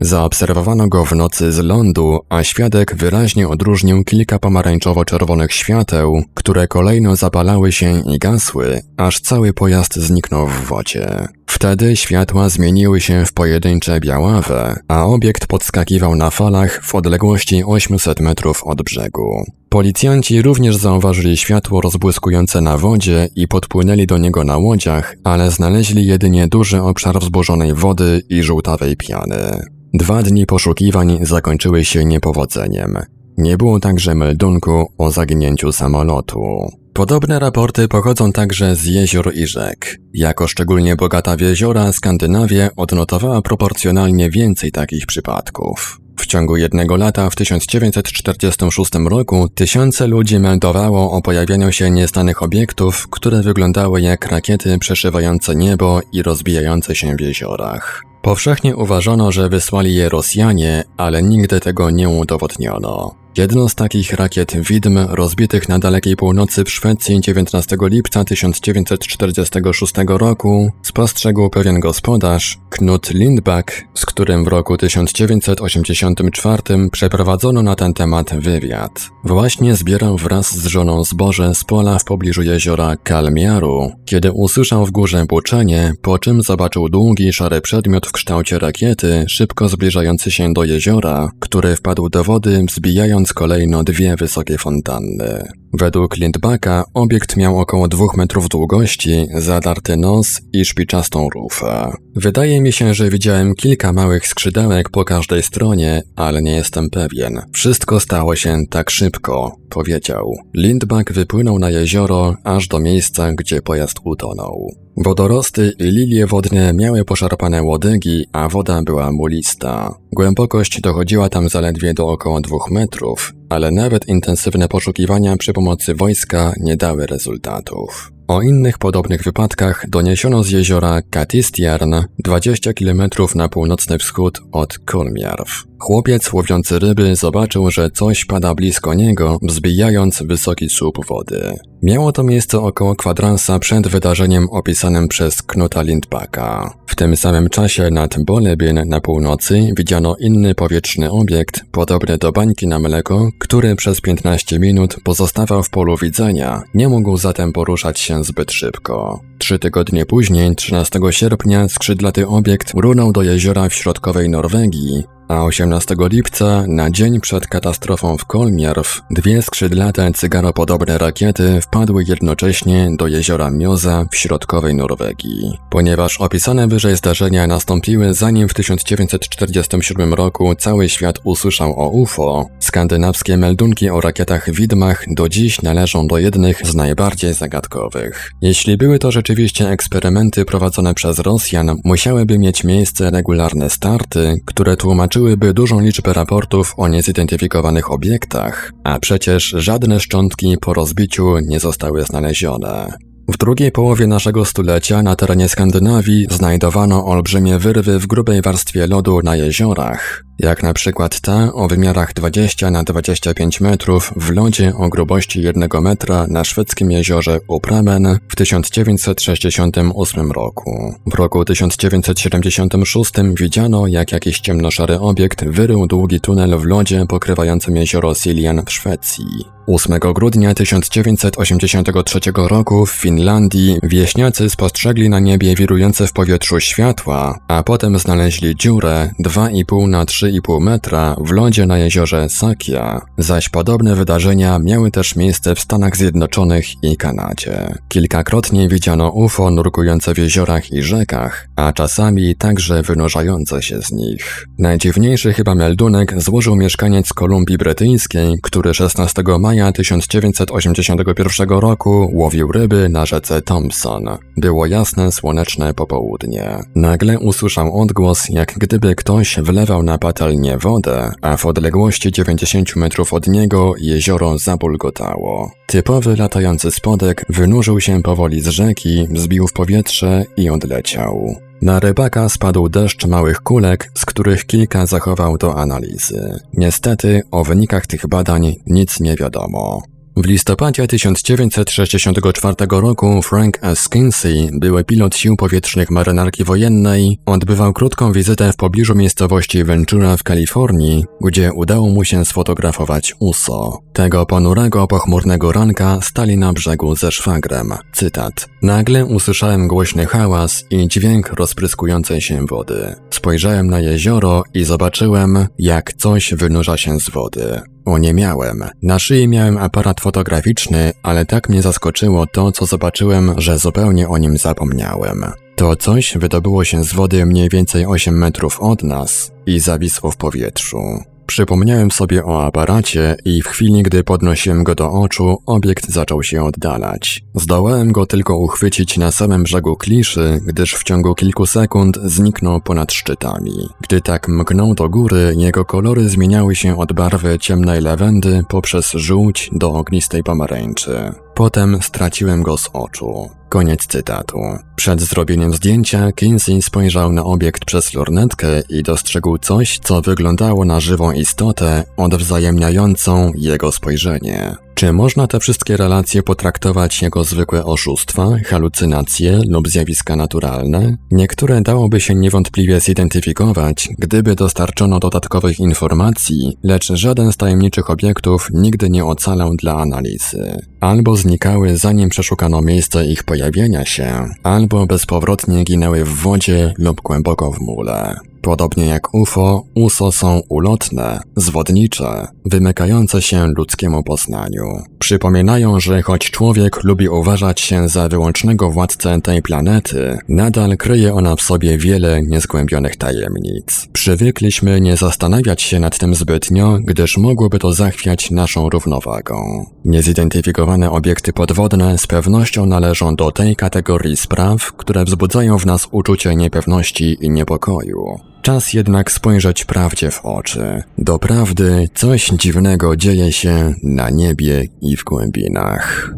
Zaobserwowano 0.00 0.88
go 0.88 1.04
w 1.04 1.12
nocy 1.12 1.52
z 1.52 1.58
lądu, 1.58 2.20
a 2.28 2.44
świadek 2.44 2.94
wyraźnie 2.96 3.48
odróżnił 3.48 4.04
kilka 4.04 4.38
pomarańczowo-czerwonych 4.38 5.52
świateł, 5.52 6.22
które 6.34 6.68
kolejno 6.68 7.16
zapalały 7.16 7.72
się 7.72 8.02
i 8.06 8.18
gasły, 8.18 8.80
aż 8.96 9.20
cały 9.20 9.52
pojazd 9.52 9.96
zniknął 9.96 10.46
w 10.46 10.64
wodzie. 10.64 11.28
Wtedy 11.46 11.96
światła 11.96 12.48
zmieniły 12.48 13.00
się 13.00 13.24
w 13.24 13.32
pojedyncze 13.32 14.00
białawe, 14.00 14.76
a 14.88 15.06
obiekt 15.06 15.46
podskakiwał 15.46 16.14
na 16.14 16.30
falach 16.30 16.84
w 16.84 16.94
odległości 16.94 17.64
800 17.64 18.20
metrów 18.20 18.64
od 18.64 18.82
brzegu. 18.82 19.44
Policjanci 19.68 20.42
również 20.42 20.76
zauważyli 20.76 21.36
światło 21.36 21.80
rozbłyskujące 21.80 22.60
na 22.60 22.76
wodzie 22.76 23.28
i 23.36 23.48
podpłynęli 23.48 24.06
do 24.06 24.18
niego 24.18 24.44
na 24.44 24.56
łodziach, 24.56 25.16
ale 25.24 25.50
znaleźli 25.50 26.06
jedynie 26.06 26.48
duży 26.48 26.82
obszar 26.82 27.20
wzburzonej 27.20 27.74
wody 27.74 28.22
i 28.30 28.42
żółtawej 28.42 28.96
piany. 28.96 29.60
Dwa 29.94 30.22
dni 30.22 30.46
poszukiwań 30.46 31.18
zakończyły 31.22 31.84
się 31.84 32.04
niepowodzeniem. 32.04 32.98
Nie 33.38 33.56
było 33.56 33.80
także 33.80 34.14
meldunku 34.14 34.86
o 34.98 35.10
zaginięciu 35.10 35.72
samolotu. 35.72 36.70
Podobne 36.96 37.38
raporty 37.38 37.88
pochodzą 37.88 38.32
także 38.32 38.76
z 38.76 38.84
jezior 38.84 39.34
i 39.34 39.46
rzek. 39.46 39.98
Jako 40.14 40.48
szczególnie 40.48 40.96
bogata 40.96 41.36
w 41.36 41.40
jeziora, 41.40 41.92
Skandynawia 41.92 42.68
odnotowała 42.76 43.42
proporcjonalnie 43.42 44.30
więcej 44.30 44.72
takich 44.72 45.06
przypadków. 45.06 46.00
W 46.18 46.26
ciągu 46.26 46.56
jednego 46.56 46.96
lata 46.96 47.30
w 47.30 47.36
1946 47.36 48.92
roku 49.08 49.48
tysiące 49.48 50.06
ludzi 50.06 50.38
meldowało 50.38 51.10
o 51.10 51.22
pojawianiu 51.22 51.72
się 51.72 51.90
nieznanych 51.90 52.42
obiektów, 52.42 53.08
które 53.10 53.42
wyglądały 53.42 54.00
jak 54.00 54.26
rakiety 54.26 54.78
przeszywające 54.78 55.56
niebo 55.56 56.00
i 56.12 56.22
rozbijające 56.22 56.94
się 56.94 57.16
w 57.16 57.20
jeziorach. 57.20 58.02
Powszechnie 58.22 58.76
uważano, 58.76 59.32
że 59.32 59.48
wysłali 59.48 59.94
je 59.94 60.08
Rosjanie, 60.08 60.84
ale 60.96 61.22
nigdy 61.22 61.60
tego 61.60 61.90
nie 61.90 62.08
udowodniono. 62.08 63.25
Jedną 63.36 63.68
z 63.68 63.74
takich 63.74 64.12
rakiet 64.12 64.56
widm 64.68 64.98
rozbitych 65.08 65.68
na 65.68 65.78
dalekiej 65.78 66.16
północy 66.16 66.64
w 66.64 66.70
Szwecji 66.70 67.20
19 67.20 67.76
lipca 67.82 68.24
1946 68.24 69.92
roku 70.08 70.70
spostrzegł 70.82 71.50
pewien 71.50 71.80
gospodarz, 71.80 72.58
Knut 72.70 73.10
Lindbach, 73.10 73.64
z 73.94 74.06
którym 74.06 74.44
w 74.44 74.48
roku 74.48 74.76
1984 74.76 76.62
przeprowadzono 76.92 77.62
na 77.62 77.74
ten 77.74 77.94
temat 77.94 78.34
wywiad. 78.34 79.10
Właśnie 79.24 79.76
zbierał 79.76 80.16
wraz 80.16 80.56
z 80.56 80.66
żoną 80.66 81.04
zboże 81.04 81.54
z 81.54 81.64
pola 81.64 81.98
w 81.98 82.04
pobliżu 82.04 82.42
jeziora 82.42 82.96
Kalmiaru, 82.96 83.92
kiedy 84.04 84.32
usłyszał 84.32 84.86
w 84.86 84.90
górze 84.90 85.24
buczenie, 85.28 85.92
po 86.02 86.18
czym 86.18 86.42
zobaczył 86.42 86.88
długi, 86.88 87.32
szary 87.32 87.60
przedmiot 87.60 88.06
w 88.06 88.12
kształcie 88.12 88.58
rakiety, 88.58 89.24
szybko 89.28 89.68
zbliżający 89.68 90.30
się 90.30 90.52
do 90.52 90.64
jeziora, 90.64 91.30
który 91.40 91.76
wpadł 91.76 92.08
do 92.08 92.24
wody, 92.24 92.64
wzbijając 92.68 93.25
kolejno 93.32 93.84
dwie 93.84 94.16
wysokie 94.16 94.58
fontanny. 94.58 95.48
Według 95.72 96.16
Lindbaka 96.16 96.84
obiekt 96.94 97.36
miał 97.36 97.58
około 97.58 97.88
dwóch 97.88 98.16
metrów 98.16 98.48
długości, 98.48 99.26
zadarty 99.34 99.96
nos 99.96 100.40
i 100.52 100.64
szpiczastą 100.64 101.28
rufę. 101.34 101.90
Wydaje 102.16 102.60
mi 102.60 102.72
się, 102.72 102.94
że 102.94 103.10
widziałem 103.10 103.54
kilka 103.54 103.92
małych 103.92 104.28
skrzydełek 104.28 104.90
po 104.90 105.04
każdej 105.04 105.42
stronie, 105.42 106.02
ale 106.16 106.42
nie 106.42 106.52
jestem 106.52 106.90
pewien. 106.90 107.42
Wszystko 107.52 108.00
stało 108.00 108.36
się 108.36 108.56
tak 108.70 108.90
szybko, 108.90 109.56
powiedział. 109.70 110.32
Lindbak 110.54 111.12
wypłynął 111.12 111.58
na 111.58 111.70
jezioro 111.70 112.34
aż 112.44 112.68
do 112.68 112.78
miejsca, 112.78 113.32
gdzie 113.32 113.62
pojazd 113.62 113.98
utonął. 114.04 114.68
Wodorosty 115.04 115.72
i 115.78 115.84
lilie 115.84 116.26
wodne 116.26 116.72
miały 116.74 117.04
poszarpane 117.04 117.62
łodygi, 117.62 118.24
a 118.32 118.48
woda 118.48 118.82
była 118.82 119.12
mulista. 119.12 119.94
Głębokość 120.12 120.80
dochodziła 120.80 121.28
tam 121.28 121.48
zaledwie 121.48 121.94
do 121.94 122.08
około 122.08 122.40
dwóch 122.40 122.70
metrów, 122.70 123.32
ale 123.48 123.70
nawet 123.70 124.08
intensywne 124.08 124.68
poszukiwania 124.68 125.36
przy 125.36 125.52
pomocy 125.52 125.94
wojska 125.94 126.52
nie 126.60 126.76
dały 126.76 127.06
rezultatów. 127.06 128.12
O 128.28 128.42
innych 128.42 128.78
podobnych 128.78 129.22
wypadkach 129.22 129.84
doniesiono 129.88 130.42
z 130.42 130.50
jeziora 130.50 131.02
Katistjarn, 131.10 131.94
20 132.18 132.72
km 132.72 133.02
na 133.34 133.48
północny 133.48 133.98
wschód 133.98 134.40
od 134.52 134.78
Kolmjarw. 134.78 135.64
Chłopiec 135.78 136.32
łowiący 136.32 136.78
ryby 136.78 137.16
zobaczył, 137.16 137.70
że 137.70 137.90
coś 137.90 138.24
pada 138.24 138.54
blisko 138.54 138.94
niego, 138.94 139.38
wzbijając 139.42 140.22
wysoki 140.22 140.68
słup 140.68 141.06
wody. 141.06 141.54
Miało 141.82 142.12
to 142.12 142.22
miejsce 142.22 142.60
około 142.60 142.94
kwadransa 142.94 143.58
przed 143.58 143.88
wydarzeniem 143.88 144.48
opisanym 144.50 145.08
przez 145.08 145.42
Knuta 145.42 145.82
Lindbaka. 145.82 146.74
W 146.86 146.96
tym 146.96 147.16
samym 147.16 147.48
czasie 147.48 147.90
nad 147.90 148.24
Bolebien 148.24 148.88
na 148.88 149.00
północy 149.00 149.68
widziano 149.76 150.16
inny 150.20 150.54
powietrzny 150.54 151.10
obiekt, 151.10 151.60
podobny 151.72 152.18
do 152.18 152.32
bańki 152.32 152.66
na 152.66 152.78
mleko, 152.78 153.28
który 153.38 153.76
przez 153.76 154.00
15 154.00 154.58
minut 154.58 154.96
pozostawał 155.04 155.62
w 155.62 155.70
polu 155.70 155.96
widzenia, 155.96 156.62
nie 156.74 156.88
mógł 156.88 157.16
zatem 157.16 157.52
poruszać 157.52 158.00
się 158.00 158.24
zbyt 158.24 158.52
szybko. 158.52 159.20
Trzy 159.38 159.58
tygodnie 159.58 160.06
później, 160.06 160.56
13 160.56 160.98
sierpnia, 161.10 161.68
skrzydlaty 161.68 162.26
obiekt 162.26 162.72
runął 162.74 163.12
do 163.12 163.22
jeziora 163.22 163.68
w 163.68 163.74
środkowej 163.74 164.28
Norwegii, 164.28 165.04
a 165.28 165.44
18 165.44 165.94
lipca, 165.98 166.64
na 166.68 166.90
dzień 166.90 167.20
przed 167.20 167.46
katastrofą 167.46 168.16
w 168.16 168.24
Kolmjarw, 168.24 169.02
dwie 169.10 169.42
skrzydlate 169.42 170.10
cygaropodobne 170.12 170.98
rakiety 170.98 171.60
wpadły 171.60 172.04
jednocześnie 172.08 172.88
do 172.98 173.06
jeziora 173.06 173.50
Mioza 173.50 174.04
w 174.12 174.16
środkowej 174.16 174.74
Norwegii. 174.74 175.58
Ponieważ 175.70 176.20
opisane 176.20 176.68
wyżej 176.68 176.96
zdarzenia 176.96 177.46
nastąpiły 177.46 178.14
zanim 178.14 178.48
w 178.48 178.54
1947 178.54 180.14
roku 180.14 180.54
cały 180.54 180.88
świat 180.88 181.18
usłyszał 181.24 181.80
o 181.80 181.88
UFO, 181.88 182.46
skandynawskie 182.60 183.36
meldunki 183.36 183.90
o 183.90 184.00
rakietach 184.00 184.52
widmach 184.52 185.04
do 185.08 185.28
dziś 185.28 185.62
należą 185.62 186.06
do 186.06 186.18
jednych 186.18 186.66
z 186.66 186.74
najbardziej 186.74 187.34
zagadkowych. 187.34 188.32
Jeśli 188.42 188.76
były 188.76 188.98
to 188.98 189.10
rzeczywiście 189.10 189.70
eksperymenty 189.70 190.44
prowadzone 190.44 190.94
przez 190.94 191.18
Rosjan, 191.18 191.76
musiałyby 191.84 192.38
mieć 192.38 192.64
miejsce 192.64 193.10
regularne 193.10 193.70
starty, 193.70 194.34
które 194.44 194.76
tłumaczą 194.76 195.15
znaczyłyby 195.16 195.54
dużą 195.54 195.80
liczbę 195.80 196.12
raportów 196.12 196.74
o 196.76 196.88
niezidentyfikowanych 196.88 197.90
obiektach, 197.90 198.72
a 198.84 198.98
przecież 198.98 199.44
żadne 199.44 200.00
szczątki 200.00 200.56
po 200.60 200.74
rozbiciu 200.74 201.38
nie 201.38 201.60
zostały 201.60 202.02
znalezione. 202.02 202.92
W 203.28 203.36
drugiej 203.36 203.72
połowie 203.72 204.06
naszego 204.06 204.44
stulecia 204.44 205.02
na 205.02 205.16
terenie 205.16 205.48
Skandynawii 205.48 206.26
znajdowano 206.30 207.06
olbrzymie 207.06 207.58
wyrwy 207.58 207.98
w 207.98 208.06
grubej 208.06 208.42
warstwie 208.42 208.86
lodu 208.86 209.20
na 209.24 209.36
jeziorach, 209.36 210.25
jak 210.38 210.62
na 210.62 210.74
przykład 210.74 211.20
ta 211.20 211.52
o 211.52 211.68
wymiarach 211.68 212.14
20 212.14 212.70
na 212.70 212.84
25 212.84 213.60
metrów 213.60 214.12
w 214.16 214.30
lodzie 214.30 214.72
o 214.76 214.88
grubości 214.88 215.42
1 215.42 215.68
metra 215.82 216.26
na 216.28 216.44
szwedzkim 216.44 216.90
jeziorze 216.90 217.40
Upramen 217.48 218.18
w 218.28 218.36
1968 218.36 220.32
roku. 220.32 220.94
W 221.06 221.14
roku 221.14 221.44
1976 221.44 223.12
widziano, 223.34 223.86
jak 223.86 224.12
jakiś 224.12 224.40
ciemnoszary 224.40 224.98
obiekt 224.98 225.44
wyrył 225.44 225.86
długi 225.86 226.20
tunel 226.20 226.58
w 226.58 226.64
lodzie 226.64 227.06
pokrywającym 227.08 227.76
jezioro 227.76 228.14
Siljan 228.14 228.62
w 228.66 228.72
Szwecji. 228.72 229.56
8 229.66 229.98
grudnia 230.14 230.54
1983 230.54 232.20
roku 232.36 232.86
w 232.86 232.92
Finlandii 232.92 233.78
wieśniacy 233.82 234.50
spostrzegli 234.50 235.10
na 235.10 235.20
niebie 235.20 235.54
wirujące 235.54 236.06
w 236.06 236.12
powietrzu 236.12 236.60
światła, 236.60 237.38
a 237.48 237.62
potem 237.62 237.98
znaleźli 237.98 238.56
dziurę 238.56 239.10
2,5 239.24 239.88
na 239.88 240.04
3 240.04 240.25
3,5 240.26 240.60
metra 240.60 241.16
w 241.20 241.30
lodzie 241.30 241.66
na 241.66 241.78
jeziorze 241.78 242.28
Sakia, 242.28 243.00
zaś 243.18 243.48
podobne 243.48 243.94
wydarzenia 243.94 244.58
miały 244.58 244.90
też 244.90 245.16
miejsce 245.16 245.54
w 245.54 245.60
Stanach 245.60 245.96
Zjednoczonych 245.96 246.66
i 246.82 246.96
Kanadzie. 246.96 247.74
Kilkakrotnie 247.88 248.68
widziano 248.68 249.10
UFO 249.10 249.50
nurkujące 249.50 250.14
w 250.14 250.18
jeziorach 250.18 250.72
i 250.72 250.82
rzekach, 250.82 251.48
a 251.56 251.72
czasami 251.72 252.36
także 252.36 252.82
wynurzające 252.82 253.62
się 253.62 253.82
z 253.82 253.92
nich. 253.92 254.46
Najdziwniejszy 254.58 255.32
chyba 255.32 255.54
meldunek 255.54 256.22
złożył 256.22 256.56
mieszkaniec 256.56 257.12
Kolumbii 257.12 257.58
Brytyjskiej, 257.58 258.34
który 258.42 258.74
16 258.74 259.22
maja 259.38 259.72
1981 259.72 261.48
roku 261.48 262.10
łowił 262.12 262.52
ryby 262.52 262.88
na 262.88 263.06
rzece 263.06 263.42
Thompson. 263.42 264.04
Było 264.36 264.66
jasne, 264.66 265.12
słoneczne 265.12 265.74
popołudnie. 265.74 266.58
Nagle 266.74 267.18
usłyszał 267.18 267.80
odgłos, 267.80 268.28
jak 268.28 268.54
gdyby 268.58 268.94
ktoś 268.94 269.36
wlewał 269.36 269.82
na 269.82 269.98
patelnię 270.16 270.58
wodę, 270.58 271.12
a 271.22 271.36
w 271.36 271.46
odległości 271.46 272.12
90 272.12 272.76
metrów 272.76 273.12
od 273.12 273.26
niego 273.26 273.72
jezioro 273.78 274.38
zabulgotało. 274.38 275.50
Typowy 275.66 276.16
latający 276.16 276.70
spodek 276.70 277.24
wynurzył 277.28 277.80
się 277.80 278.02
powoli 278.02 278.40
z 278.40 278.48
rzeki, 278.48 279.08
wzbił 279.10 279.46
w 279.46 279.52
powietrze 279.52 280.24
i 280.36 280.50
odleciał. 280.50 281.36
Na 281.62 281.80
rybaka 281.80 282.28
spadł 282.28 282.68
deszcz 282.68 283.06
małych 283.06 283.40
kulek, 283.40 283.90
z 283.94 284.04
których 284.04 284.46
kilka 284.46 284.86
zachował 284.86 285.38
do 285.38 285.56
analizy. 285.56 286.40
Niestety 286.54 287.22
o 287.30 287.44
wynikach 287.44 287.86
tych 287.86 288.06
badań 288.06 288.56
nic 288.66 289.00
nie 289.00 289.16
wiadomo. 289.16 289.82
W 290.18 290.26
listopadzie 290.26 290.86
1964 290.86 292.54
roku 292.70 293.22
Frank 293.22 293.58
S. 293.62 293.88
Kinsey, 293.88 294.50
były 294.52 294.84
pilot 294.84 295.16
sił 295.16 295.36
powietrznych 295.36 295.90
marynarki 295.90 296.44
wojennej, 296.44 297.18
odbywał 297.26 297.72
krótką 297.72 298.12
wizytę 298.12 298.52
w 298.52 298.56
pobliżu 298.56 298.94
miejscowości 298.94 299.64
Ventura 299.64 300.16
w 300.16 300.22
Kalifornii, 300.22 301.04
gdzie 301.20 301.52
udało 301.52 301.88
mu 301.88 302.04
się 302.04 302.24
sfotografować 302.24 303.14
USO. 303.18 303.78
Tego 303.92 304.26
ponurego, 304.26 304.86
pochmurnego 304.86 305.52
ranka 305.52 305.98
stali 306.02 306.36
na 306.36 306.52
brzegu 306.52 306.96
ze 306.96 307.12
szwagrem. 307.12 307.72
Cytat. 307.92 308.48
Nagle 308.62 309.04
usłyszałem 309.04 309.68
głośny 309.68 310.06
hałas 310.06 310.64
i 310.70 310.88
dźwięk 310.88 311.32
rozpryskującej 311.32 312.20
się 312.20 312.46
wody. 312.46 312.94
Spojrzałem 313.10 313.66
na 313.66 313.80
jezioro 313.80 314.42
i 314.54 314.64
zobaczyłem, 314.64 315.46
jak 315.58 315.92
coś 315.92 316.34
wynurza 316.34 316.76
się 316.76 317.00
z 317.00 317.10
wody. 317.10 317.60
Oniemiałem. 317.86 318.64
Na 318.82 318.98
szyi 318.98 319.28
miałem 319.28 319.58
aparat 319.58 320.00
fotograficzny, 320.00 320.92
ale 321.02 321.26
tak 321.26 321.48
mnie 321.48 321.62
zaskoczyło 321.62 322.26
to, 322.26 322.52
co 322.52 322.66
zobaczyłem, 322.66 323.34
że 323.36 323.58
zupełnie 323.58 324.08
o 324.08 324.18
nim 324.18 324.36
zapomniałem. 324.36 325.24
To 325.56 325.76
coś 325.76 326.16
wydobyło 326.18 326.64
się 326.64 326.84
z 326.84 326.92
wody 326.92 327.26
mniej 327.26 327.48
więcej 327.48 327.86
8 327.86 328.18
metrów 328.18 328.60
od 328.60 328.82
nas 328.82 329.30
i 329.46 329.60
zawisło 329.60 330.10
w 330.10 330.16
powietrzu. 330.16 330.78
Przypomniałem 331.26 331.90
sobie 331.90 332.24
o 332.24 332.44
aparacie 332.44 333.16
i 333.24 333.42
w 333.42 333.46
chwili, 333.46 333.82
gdy 333.82 334.04
podnosiłem 334.04 334.64
go 334.64 334.74
do 334.74 334.90
oczu, 334.90 335.42
obiekt 335.46 335.90
zaczął 335.90 336.22
się 336.22 336.44
oddalać. 336.44 337.22
Zdołałem 337.34 337.92
go 337.92 338.06
tylko 338.06 338.36
uchwycić 338.36 338.98
na 338.98 339.10
samym 339.10 339.42
brzegu 339.42 339.76
kliszy, 339.76 340.40
gdyż 340.46 340.74
w 340.74 340.84
ciągu 340.84 341.14
kilku 341.14 341.46
sekund 341.46 341.98
zniknął 342.04 342.60
ponad 342.60 342.92
szczytami. 342.92 343.68
Gdy 343.80 344.00
tak 344.00 344.28
mknął 344.28 344.74
do 344.74 344.88
góry, 344.88 345.34
jego 345.36 345.64
kolory 345.64 346.08
zmieniały 346.08 346.54
się 346.54 346.78
od 346.78 346.92
barwy 346.92 347.38
ciemnej 347.38 347.80
lawendy 347.80 348.42
poprzez 348.48 348.90
żółć 348.90 349.50
do 349.52 349.72
ognistej 349.72 350.22
pomarańczy. 350.22 351.25
Potem 351.36 351.78
straciłem 351.82 352.42
go 352.42 352.58
z 352.58 352.70
oczu. 352.72 353.30
Koniec 353.48 353.86
cytatu. 353.86 354.38
Przed 354.76 355.00
zrobieniem 355.00 355.54
zdjęcia 355.54 356.12
Kinsey 356.12 356.62
spojrzał 356.62 357.12
na 357.12 357.24
obiekt 357.24 357.64
przez 357.64 357.94
lornetkę 357.94 358.62
i 358.68 358.82
dostrzegł 358.82 359.38
coś, 359.38 359.78
co 359.78 360.00
wyglądało 360.00 360.64
na 360.64 360.80
żywą 360.80 361.12
istotę, 361.12 361.84
odwzajemniającą 361.96 363.32
jego 363.34 363.72
spojrzenie. 363.72 364.65
Czy 364.76 364.92
można 364.92 365.26
te 365.26 365.40
wszystkie 365.40 365.76
relacje 365.76 366.22
potraktować 366.22 367.02
jako 367.02 367.24
zwykłe 367.24 367.64
oszustwa, 367.64 368.28
halucynacje 368.44 369.40
lub 369.48 369.68
zjawiska 369.68 370.16
naturalne? 370.16 370.96
Niektóre 371.10 371.60
dałoby 371.60 372.00
się 372.00 372.14
niewątpliwie 372.14 372.80
zidentyfikować, 372.80 373.88
gdyby 373.98 374.34
dostarczono 374.34 374.98
dodatkowych 374.98 375.60
informacji, 375.60 376.58
lecz 376.62 376.92
żaden 376.92 377.32
z 377.32 377.36
tajemniczych 377.36 377.90
obiektów 377.90 378.48
nigdy 378.54 378.90
nie 378.90 379.04
ocalał 379.04 379.54
dla 379.54 379.74
analizy. 379.74 380.62
Albo 380.80 381.16
znikały 381.16 381.76
zanim 381.76 382.08
przeszukano 382.08 382.62
miejsce 382.62 383.06
ich 383.06 383.24
pojawienia 383.24 383.84
się, 383.84 384.28
albo 384.42 384.86
bezpowrotnie 384.86 385.64
ginęły 385.64 386.04
w 386.04 386.14
wodzie 386.14 386.74
lub 386.78 387.00
głęboko 387.00 387.52
w 387.52 387.60
mule. 387.60 388.16
Podobnie 388.42 388.86
jak 388.86 389.14
UFO, 389.14 389.64
USO 389.74 390.12
są 390.12 390.40
ulotne, 390.48 391.20
zwodnicze, 391.36 392.26
wymykające 392.44 393.22
się 393.22 393.46
ludzkiemu 393.56 394.02
poznaniu. 394.02 394.82
Przypominają, 394.98 395.80
że 395.80 396.02
choć 396.02 396.30
człowiek 396.30 396.84
lubi 396.84 397.08
uważać 397.08 397.60
się 397.60 397.88
za 397.88 398.08
wyłącznego 398.08 398.70
władcę 398.70 399.20
tej 399.20 399.42
planety, 399.42 400.18
nadal 400.28 400.76
kryje 400.76 401.14
ona 401.14 401.36
w 401.36 401.40
sobie 401.40 401.78
wiele 401.78 402.22
niezgłębionych 402.22 402.96
tajemnic. 402.96 403.88
Przywykliśmy 403.92 404.80
nie 404.80 404.96
zastanawiać 404.96 405.62
się 405.62 405.80
nad 405.80 405.98
tym 405.98 406.14
zbytnio, 406.14 406.78
gdyż 406.80 407.16
mogłoby 407.16 407.58
to 407.58 407.72
zachwiać 407.72 408.30
naszą 408.30 408.70
równowagą. 408.70 409.66
Niezidentyfikowane 409.84 410.90
obiekty 410.90 411.32
podwodne 411.32 411.98
z 411.98 412.06
pewnością 412.06 412.66
należą 412.66 413.16
do 413.16 413.32
tej 413.32 413.56
kategorii 413.56 414.16
spraw, 414.16 414.72
które 414.72 415.04
wzbudzają 415.04 415.58
w 415.58 415.66
nas 415.66 415.88
uczucie 415.90 416.36
niepewności 416.36 417.16
i 417.20 417.30
niepokoju. 417.30 418.20
Czas 418.46 418.72
jednak 418.72 419.10
spojrzeć 419.12 419.64
prawdzie 419.64 420.10
w 420.10 420.24
oczy. 420.24 420.82
Doprawdy 420.98 421.88
coś 421.94 422.28
dziwnego 422.28 422.96
dzieje 422.96 423.32
się 423.32 423.74
na 423.82 424.10
niebie 424.10 424.64
i 424.82 424.96
w 424.96 425.04
głębinach. 425.04 426.14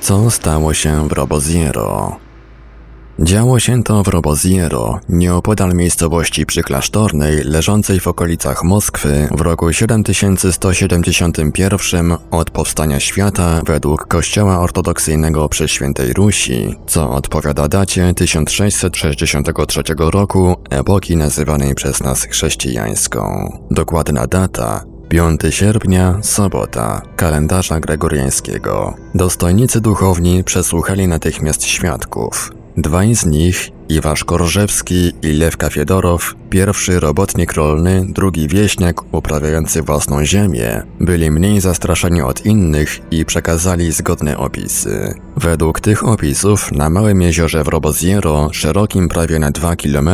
Co 0.00 0.30
stało 0.30 0.74
się 0.74 1.08
w 1.08 1.12
Roboziero? 1.12 2.16
Działo 3.22 3.60
się 3.60 3.82
to 3.82 4.02
w 4.02 4.08
Roboziero, 4.08 5.00
nieopodal 5.08 5.74
miejscowości 5.74 6.46
przyklasztornej, 6.46 7.44
leżącej 7.44 8.00
w 8.00 8.08
okolicach 8.08 8.64
Moskwy 8.64 9.28
w 9.30 9.40
roku 9.40 9.72
7171 9.72 12.16
od 12.30 12.50
powstania 12.50 13.00
świata 13.00 13.60
według 13.66 14.06
Kościoła 14.06 14.60
Ortodoksyjnego 14.60 15.48
przy 15.48 15.68
Świętej 15.68 16.12
Rusi, 16.12 16.74
co 16.86 17.10
odpowiada 17.10 17.68
dacie 17.68 18.14
1663 18.14 19.82
roku 19.98 20.56
epoki 20.70 21.16
nazywanej 21.16 21.74
przez 21.74 22.00
nas 22.00 22.22
chrześcijańską. 22.22 23.52
Dokładna 23.70 24.26
data 24.26 24.89
5 25.10 25.40
sierpnia, 25.50 26.18
sobota, 26.22 27.02
kalendarza 27.16 27.80
gregoriańskiego. 27.80 28.94
Dostojnicy 29.14 29.80
duchowni 29.80 30.44
przesłuchali 30.44 31.08
natychmiast 31.08 31.64
świadków. 31.64 32.52
Dwaj 32.76 33.14
z 33.14 33.26
nich, 33.26 33.70
Iwasz 33.90 34.24
Korżewski 34.24 35.12
i 35.22 35.32
Lew 35.32 35.56
Kafiedorow, 35.56 36.34
pierwszy 36.50 37.00
robotnik 37.00 37.52
rolny, 37.52 38.06
drugi 38.08 38.48
wieśniak 38.48 39.14
uprawiający 39.14 39.82
własną 39.82 40.24
ziemię, 40.24 40.82
byli 41.00 41.30
mniej 41.30 41.60
zastraszeni 41.60 42.22
od 42.22 42.46
innych 42.46 43.00
i 43.10 43.24
przekazali 43.24 43.92
zgodne 43.92 44.38
opisy. 44.38 45.14
Według 45.36 45.80
tych 45.80 46.08
opisów 46.08 46.72
na 46.72 46.90
małym 46.90 47.22
jeziorze 47.22 47.64
w 47.64 47.68
Roboziero, 47.68 48.48
szerokim 48.52 49.08
prawie 49.08 49.38
na 49.38 49.50
2 49.50 49.76
km, 49.76 50.10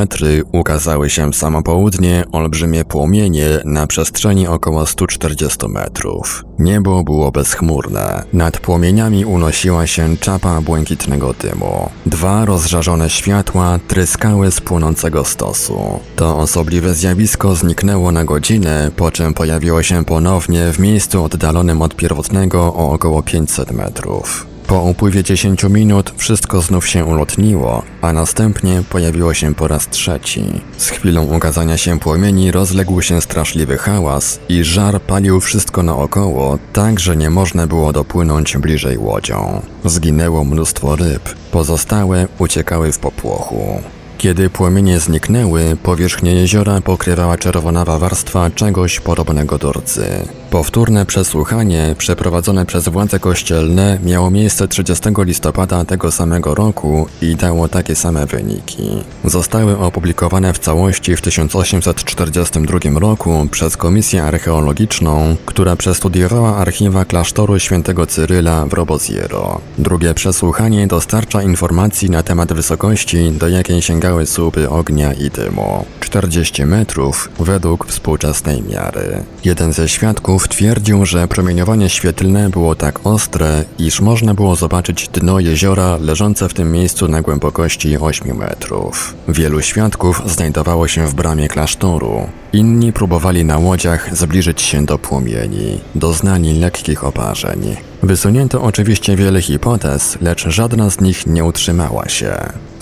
ukazały 0.52 1.10
się 1.10 1.30
w 1.30 1.36
samo 1.36 1.62
południe 1.62 2.24
olbrzymie 2.32 2.84
płomienie 2.84 3.48
na 3.64 3.86
przestrzeni 3.86 4.46
około 4.48 4.86
140 4.86 5.68
metrów. 5.68 6.44
Niebo 6.58 7.04
było 7.04 7.32
bezchmurne. 7.32 8.22
Nad 8.32 8.58
płomieniami 8.58 9.24
unosiła 9.24 9.86
się 9.86 10.16
czapa 10.16 10.60
błękitnego 10.60 11.32
dymu. 11.32 11.90
Dwa 12.06 12.44
rozżarzone 12.44 13.10
światła 13.10 13.65
tryskały 13.88 14.50
z 14.50 14.60
płonącego 14.60 15.24
stosu. 15.24 16.00
To 16.16 16.38
osobliwe 16.38 16.94
zjawisko 16.94 17.54
zniknęło 17.54 18.12
na 18.12 18.24
godzinę, 18.24 18.90
po 18.96 19.10
czym 19.10 19.34
pojawiło 19.34 19.82
się 19.82 20.04
ponownie 20.04 20.72
w 20.72 20.78
miejscu 20.78 21.24
oddalonym 21.24 21.82
od 21.82 21.96
pierwotnego 21.96 22.74
o 22.74 22.92
około 22.92 23.22
500 23.22 23.72
metrów. 23.72 24.55
Po 24.66 24.82
upływie 24.82 25.22
10 25.22 25.64
minut 25.64 26.12
wszystko 26.16 26.60
znów 26.60 26.88
się 26.88 27.04
ulotniło, 27.04 27.82
a 28.02 28.12
następnie 28.12 28.82
pojawiło 28.90 29.34
się 29.34 29.54
po 29.54 29.68
raz 29.68 29.88
trzeci. 29.88 30.44
Z 30.78 30.90
chwilą 30.90 31.24
ukazania 31.36 31.76
się 31.76 31.98
płomieni 31.98 32.50
rozległ 32.50 33.02
się 33.02 33.20
straszliwy 33.20 33.78
hałas 33.78 34.40
i 34.48 34.64
żar 34.64 35.00
palił 35.00 35.40
wszystko 35.40 35.82
naokoło, 35.82 36.58
tak 36.72 37.00
że 37.00 37.16
nie 37.16 37.30
można 37.30 37.66
było 37.66 37.92
dopłynąć 37.92 38.56
bliżej 38.56 38.98
łodzią. 38.98 39.62
Zginęło 39.84 40.44
mnóstwo 40.44 40.96
ryb, 40.96 41.34
pozostałe 41.50 42.28
uciekały 42.38 42.92
w 42.92 42.98
popłochu. 42.98 43.80
Kiedy 44.18 44.50
płomienie 44.50 45.00
zniknęły, 45.00 45.76
powierzchnię 45.82 46.34
jeziora 46.34 46.80
pokrywała 46.80 47.38
czerwonawa 47.38 47.98
warstwa 47.98 48.50
czegoś 48.50 49.00
podobnego 49.00 49.58
do 49.58 49.72
rdzy. 49.72 50.06
Powtórne 50.50 51.06
przesłuchanie, 51.06 51.94
przeprowadzone 51.98 52.66
przez 52.66 52.88
władze 52.88 53.18
kościelne, 53.18 53.98
miało 54.04 54.30
miejsce 54.30 54.68
30 54.68 55.04
listopada 55.18 55.84
tego 55.84 56.12
samego 56.12 56.54
roku 56.54 57.06
i 57.22 57.36
dało 57.36 57.68
takie 57.68 57.96
same 57.96 58.26
wyniki. 58.26 58.82
Zostały 59.24 59.78
opublikowane 59.78 60.52
w 60.52 60.58
całości 60.58 61.16
w 61.16 61.20
1842 61.20 62.78
roku 63.00 63.48
przez 63.50 63.76
Komisję 63.76 64.24
Archeologiczną, 64.24 65.36
która 65.46 65.76
przestudiowała 65.76 66.56
archiwa 66.56 67.04
klasztoru 67.04 67.58
świętego 67.58 68.06
Cyryla 68.06 68.66
w 68.66 68.72
Roboziero. 68.72 69.60
Drugie 69.78 70.14
przesłuchanie 70.14 70.86
dostarcza 70.86 71.42
informacji 71.42 72.10
na 72.10 72.22
temat 72.22 72.52
wysokości, 72.52 73.30
do 73.30 73.48
jakiej 73.48 73.82
sięgały 73.82 74.26
słupy 74.26 74.70
ognia 74.70 75.12
i 75.12 75.30
dymu. 75.30 75.84
40 76.00 76.64
metrów 76.64 77.28
według 77.38 77.86
współczesnej 77.86 78.62
miary. 78.62 79.24
Jeden 79.44 79.72
ze 79.72 79.88
świadków 79.88 80.35
twierdził, 80.44 81.06
że 81.06 81.28
promieniowanie 81.28 81.88
świetlne 81.88 82.50
było 82.50 82.74
tak 82.74 83.06
ostre, 83.06 83.64
iż 83.78 84.00
można 84.00 84.34
było 84.34 84.56
zobaczyć 84.56 85.08
dno 85.08 85.40
jeziora 85.40 85.96
leżące 85.96 86.48
w 86.48 86.54
tym 86.54 86.72
miejscu 86.72 87.08
na 87.08 87.22
głębokości 87.22 87.96
8 87.98 88.36
metrów. 88.36 89.14
Wielu 89.28 89.62
świadków 89.62 90.22
znajdowało 90.26 90.88
się 90.88 91.06
w 91.06 91.14
bramie 91.14 91.48
klasztoru. 91.48 92.28
Inni 92.56 92.92
próbowali 92.92 93.44
na 93.44 93.58
łodziach 93.58 94.16
zbliżyć 94.16 94.62
się 94.62 94.84
do 94.84 94.98
płomieni. 94.98 95.80
Doznali 95.94 96.60
lekkich 96.60 97.04
oparzeń. 97.04 97.76
Wysunięto 98.02 98.62
oczywiście 98.62 99.16
wiele 99.16 99.42
hipotez, 99.42 100.18
lecz 100.20 100.48
żadna 100.48 100.90
z 100.90 101.00
nich 101.00 101.26
nie 101.26 101.44
utrzymała 101.44 102.08
się. 102.08 102.36